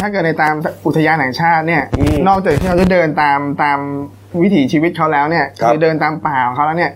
[0.00, 0.54] ถ้าเกิดในตาม
[0.86, 3.78] อุทยานแห่งชาติเนี่ยอืมนอกจากที่เขาจะเดินตามตาม
[4.42, 6.92] วิถีชีวิตเขาแล้วเนี่ยครับอเดินตามป่าของเขาแล้วเนี่ย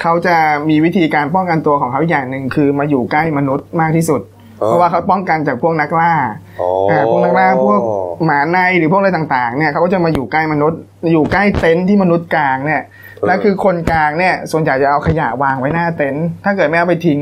[0.00, 0.36] เขาจะ
[0.68, 4.20] มีวิธีการป้องกันตัวของเขาอย่างหนึ่งคือมาอยู่ใกล้มนุษย์มากที่สุด
[4.56, 6.12] เพราะว่าเขาป้องกันจากพวกนักล่า
[6.60, 7.80] อ๋ออ่าพวกนักล่าพวก
[8.24, 10.80] หมาในหรือพวกอะไรต่างๆเนี่ยเขาก็จะมาอยู่ใกล้มนุษย์
[11.12, 12.82] อยู่ใกล้เต็นท์ที่มนุษย์กลางเนี่ย
[13.26, 17.20] แล้วคือคนกลางเนี่ยส่วนใหญ่จะเอาขยะวางไว้หน้าเต็นท์ถ้าเกิดไม่เอาไปทิ้ง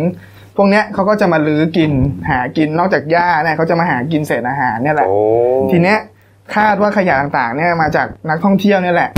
[0.56, 1.92] พวกเนี้ยเขาก็จะมาลื้อกิน
[2.30, 5.16] หากินนอกจากหญ้าเนี่ยเขาจะมาหากินเศษอาหารเนี่ยแหละโอ้
[5.70, 5.98] ทีเนี้ย
[6.54, 9.10] คาดว่าขยะต่างๆเนี่ยมาจากนักท่องเที่ยวเนี่ยแหละ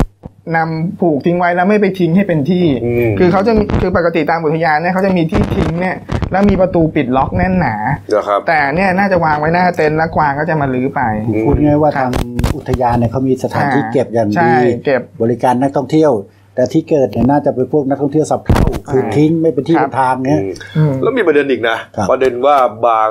[0.57, 5.97] นำผูกทิ้งไว้แล้วไม่ไปทิ้งให้เป็นที่อืมคือเขาจะมีคือปกติตามอุทยานเนี่ยเขาจะมีที่ทิ้งเนี่ย
[6.33, 7.75] แล้วมีประตูปิดล็อกแน่นหนา
[8.15, 12.13] นะครับแต่เนี่ยน่าจะวางไว้หน้าเต็นท์แล้วกวางก็จะมาลื้อไปอืมพูดง่ายว่าครัทาบง
[12.57, 16.13] อุทยานเนี่ยเขามีสถานที่อ่าเก็บอย่างใช่ดีเก็บบริการนักท่องเที่ยว
[16.57, 22.57] แต่ที่เกิดเนี่ยน่าจะเป็นพวกนักท่องเที่ยวสับเท่าคืออ่าทิ้งไม่เป็นที่ครัเป็บนทางเนี้ยอืมอืมแล้วมีประเด็นอีกนะครับประเด็นว่า
[22.89, 23.11] บาง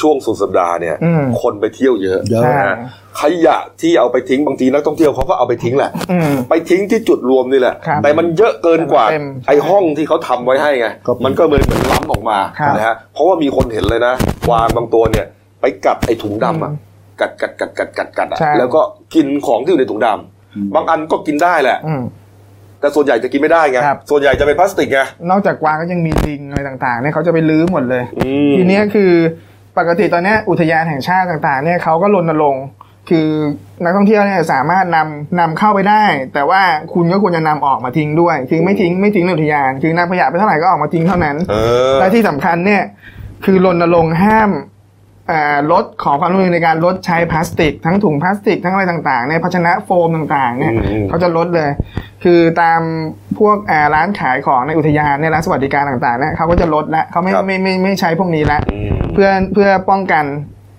[0.00, 2.76] ช่วงสุดสัปดาห์เนี่ยอืมคนไปเที่ยวเยอะเยอะใช่นะฮะ
[3.20, 14.14] ขยะที่เอาไปทิ้งบางทีนักท่องเที่ยวเขาก็เอาไปทิ้งแหละอืมไปทิ้งที่จุดรวมนี่แหละครับแต่มันเยอะเกินกว่าเต็มไอ้ห้องที่เขาทำไว้ให้ไงก็มันก็เหมือนเหมือนล้ำออกมาครับนะฮะเพราะว่ามีคนเห็นเลยนะ
[14.50, 15.26] วางบางตัวเนี่ย
[15.60, 16.84] ไปกัดไอ้ถุงดำอะอืม
[17.20, 18.80] กัดกัดกัดกัดกัดกัดอะใช่แล้วก็
[19.14, 22.02] กินของที่อยู่ในถุงดำบางอันก็กินได้แหละอืม
[22.80, 24.98] แต่ส่วนใหญ่จะกินไม่ได้ไงครับส่วนใหญ่จะเป็นพลาสติกไง
[25.30, 29.12] นอกจากกวางก็ยังมีลิงอะไรต่างๆเนี่ยเขาจะไปลื้อหมดเลยอืมทีเนี้ยคือ
[29.78, 32.64] ปกติตอนเนี้ยอุทยานแห่งชาติต่างๆเนี่ยเขาก็รณรงค์
[33.10, 33.28] คือ
[33.84, 36.04] นักท่องเที่ยวเนี่ยสามารถนำนำเข้าไปได้
[36.34, 36.62] แต่ว่า
[36.94, 41.54] คุณก็ควรจะนำออกมาทิ้งด้วย คือไม่ทิ้งไม่ทิ้งในอุทยาน คือนำขยะไปเท่าไหร่ก็ออกมาทิ้งเท่านั้นเอ
[41.92, 42.82] อและที่สำคัญเนี่ย
[43.44, 44.74] คือรณรงค์ห้ามอ่า
[45.72, 51.70] ลดขอความร่วมมือในการลดใช้พลาสติก ทั้งถุงพลาสติกทั้งอะไรต่างๆในภาชนะโฟมต่างๆเนี่ยอืมอืมเขาจะลดเลย
[52.24, 52.80] คือตาม
[53.38, 60.24] พวกอ่าร้านขายของในอุทยานเนี่ยร้านสวัสดิการต่างๆเนี่ยเขาก็จะลดละเขาไม่ครับไม่ไม่ไม่ใช้พวกนี้ละอืมเพื่อเพื่อป้องกัน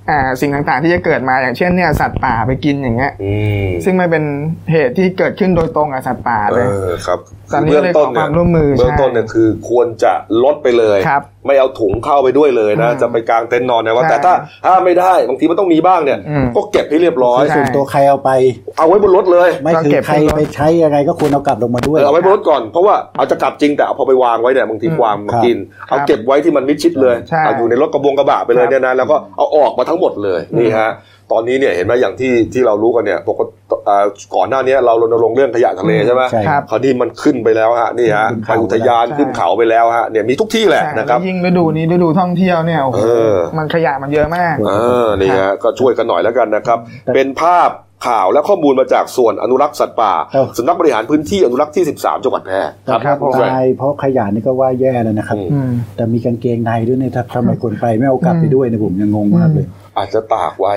[0.09, 3.31] อ่าสิ่งต่างๆที่จะเกิดมาอย่างเช่นเนี่ยสัตว์ป่าไปกินอย่างเงี้ยอื
[3.65, 4.23] มซึ่งมันเป็น
[4.71, 7.19] เหตุที่เกิดขึ้นโดยตรงกับสัตว์ป่าเอเลยอครับ
[7.53, 14.33] ตอนนี้ก็เลยขอความร่วมมือเบื้องต้นใช่เนี่ยคือควรจะลดไปเลยครับไม่เอาถุงเข้าไปด้วยเลยนะอืมจะไปกางเต็นท์นอนเนี่ยว่าใช่แต่ถ้า
[14.65, 18.29] ถ้าไม่ได้บางทีมันต้องมีบ้างเนี่ยอืมก็เก็บให้เรียบร้อยใช่ส่วนตัวใครเอาไป
[18.77, 30.91] เอาไว้บนรถเลย ไม่ก็คือเก็บใครขึ้นรถไปใช้ยังไงก็ควรเอากลับลงมาด้วยเออเอาไว้บนรถก่อนเพราะว่าเอาจะกลับจริงแต่เอาพอไปวางไว้เนี่ยบางทีอืมวางมาครับกินครับเอาเก็บไว้ที่มันมิดชิดเลยใช่เอาอยู่ในรถกระบวงกระบะไปเลยครับเนี่ยนะแล้วก็เอาออกมาทั้งหมดเลยนี่ฮะ
[31.31, 33.51] ตอนนี้เนี่ยเห็นไหมอย่างที่ที่เรารู้กันเนี่ยปกติ
[33.87, 34.05] อ่า
[34.35, 44.71] ก่อนหน้านี้เรารณรงค์เรื่องขยะทะเลใช่ไหมใช่ครับคราวนี้มันขึ้นไปแล้วฮะนี่ฮะขึ้นไปเขาอุทยานใช่ขึ้นเขาไปแล้วฮะเนี่ยมีทุกที่แหละใช่นะครับแล้วยิ่งฤดูนี้ฤดูท่องเที่ยวเนี่ยโอ้โหเออมันขยะมันเยอะมากเอ
[45.03, 47.71] อนี่ฮะก็ช่วยกันหน่อยแล้วกันนะครับแต่เป็นภาพ
[48.07, 59.65] ข่าวและข้อมูลมาจากส่วนอนุรักษ์สัตว์ป่าครับสำนักบริหารพื้นที่อนุรักษ์ที่ 13 จังหวัดแพร่แต่ถ้าผมตายเพราะขยะนี่ก็ว่าแย่แล้วนะครับอืมอืมแต่มีกางเกงในด้วยเนี่ยถ้าทำไมคนไปไม่เอากลับไปด้วยเนี่ยผมยังงงมากเลย
[59.97, 60.73] อาจจะตากไว้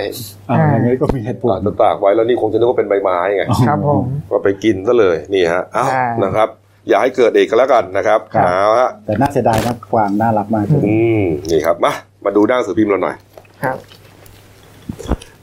[0.50, 6.48] อ่าอ่าอย่างนี้ก็มีเหตุผลอาจจะตากไว้แล้วนี่คงจะนึกว่าเป็นใบไม้ไงครับผมก็ไปกินซะเลยนี่ฮะเอ้าใช่นะครับ
[6.88, 11.92] อย่าให้เกิดเอกแล้วกันนะครับครับเอาฮะแต่น่าเสียดายนะกวางน่ารักมากเลยอืมนี่ครับมา
[12.24, 13.16] มาดูหน้าหนังสือพิมพ์เราหน่อย
[13.64, 13.76] ครับ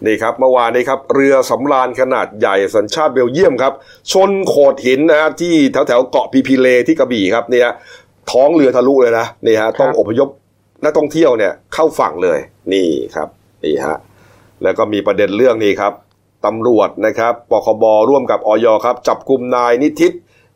[0.05, 3.73] นี่ครับเมื่อวานนี้ครับเรือสำราญขนาดใหญ่สัญชาติเบลเยียมครับ
[4.11, 7.69] ชนโขดหินนะฮะที่แถวแถวๆเกาะพีพีเลที่กระบี่ครับเนี่ย
[8.31, 10.29] ท้องเรือทะลุเลยนะนี่ฮะต้องอพยพ
[10.83, 12.39] นักท่องเที่ยวเนี่ยเข้าฝั่งเลย
[12.73, 13.27] นี่ครับ
[13.63, 13.97] นี่ฮะ
[14.63, 15.93] แล้วก็มีประเด็นเรื่องนี้ครับ
[16.45, 20.13] ตำรวจนะครับปคบร่วมกับออยครับ จับกลุ่มนายนิติศ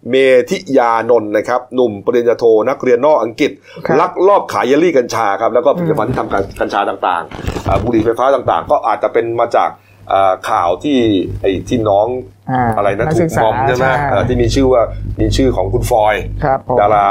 [0.09, 0.15] เม
[0.49, 3.51] ธิยานนท์นะครับ หนุ่มปริญญาโทนักเรียนนอกอังกฤษ
[3.87, 9.69] ครับลักลอบขายเยลลี่กัญชาครับ แล้วก็ผลิตภัณฑ์ที่ทำจากกัญชาต่างๆอ่าบุหรี่ไฟฟ้าต่างๆ ก็อาจจะเป็นมาจาก
[10.11, 10.97] อ่าข่าวที่
[11.41, 12.07] ไอ้ที่น้อง
[12.51, 14.81] อ่าอะไรนะนักถูศึกกษามอมใช่ไหมใช่เอ่อที่มีชื่อว่า
[15.21, 17.05] มีชื่อของคุณฟอยครับผมดารา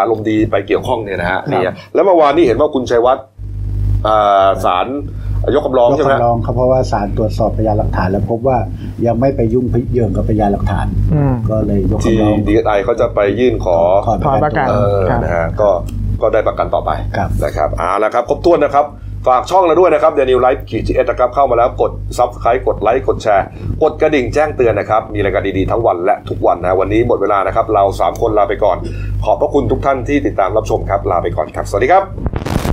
[0.00, 3.26] อารมณ์ดีไปเกี่ยวข้องเนี่ยนะฮะครับนี่ฮะแล้วเมื่อวานนี้เห็นว่าคุณชัยวัฒน์
[4.06, 4.86] อ่าศาล
[5.54, 8.58] ยกคำร้องยกใช่ไหมคำร้องครับเพราะว่าศาลตรวจสอบพยานหลักฐาน แล้วพบว่า
[9.06, 13.76] ยังไม่ไปยุ่งเหยิงกับพยานหลักฐานอืมก็เลยยกที่คำร้องดีไอเขาจะไปยื่นขอ
[14.06, 15.68] ถอนถอนประกันเออครับนะฮะก็
[16.22, 18.86] ก็ได้ประกันต่อไปครับนะครับเอาละครับครบถ้วนนะครับ
[19.28, 23.46] ฝากช่องเราด้วยนะครับเดลินิวส์ขีดจีเอนะครับเข้ามาแล้วกด subscribe กดไลค์กดแชร์
[23.82, 28.76] กดกระดิ่งแจ้งเตือนนะครับ มีรายการดีๆทั้งวันและทุกวันนะวันนี้หมดเวลานะครับ เรา 3 คนลาไปก่อน
[29.24, 32.68] ขอบพระคุณทุกท่านที่ติดตามรับชมครับ ลาไปก่อนครับ สวัสดีครับ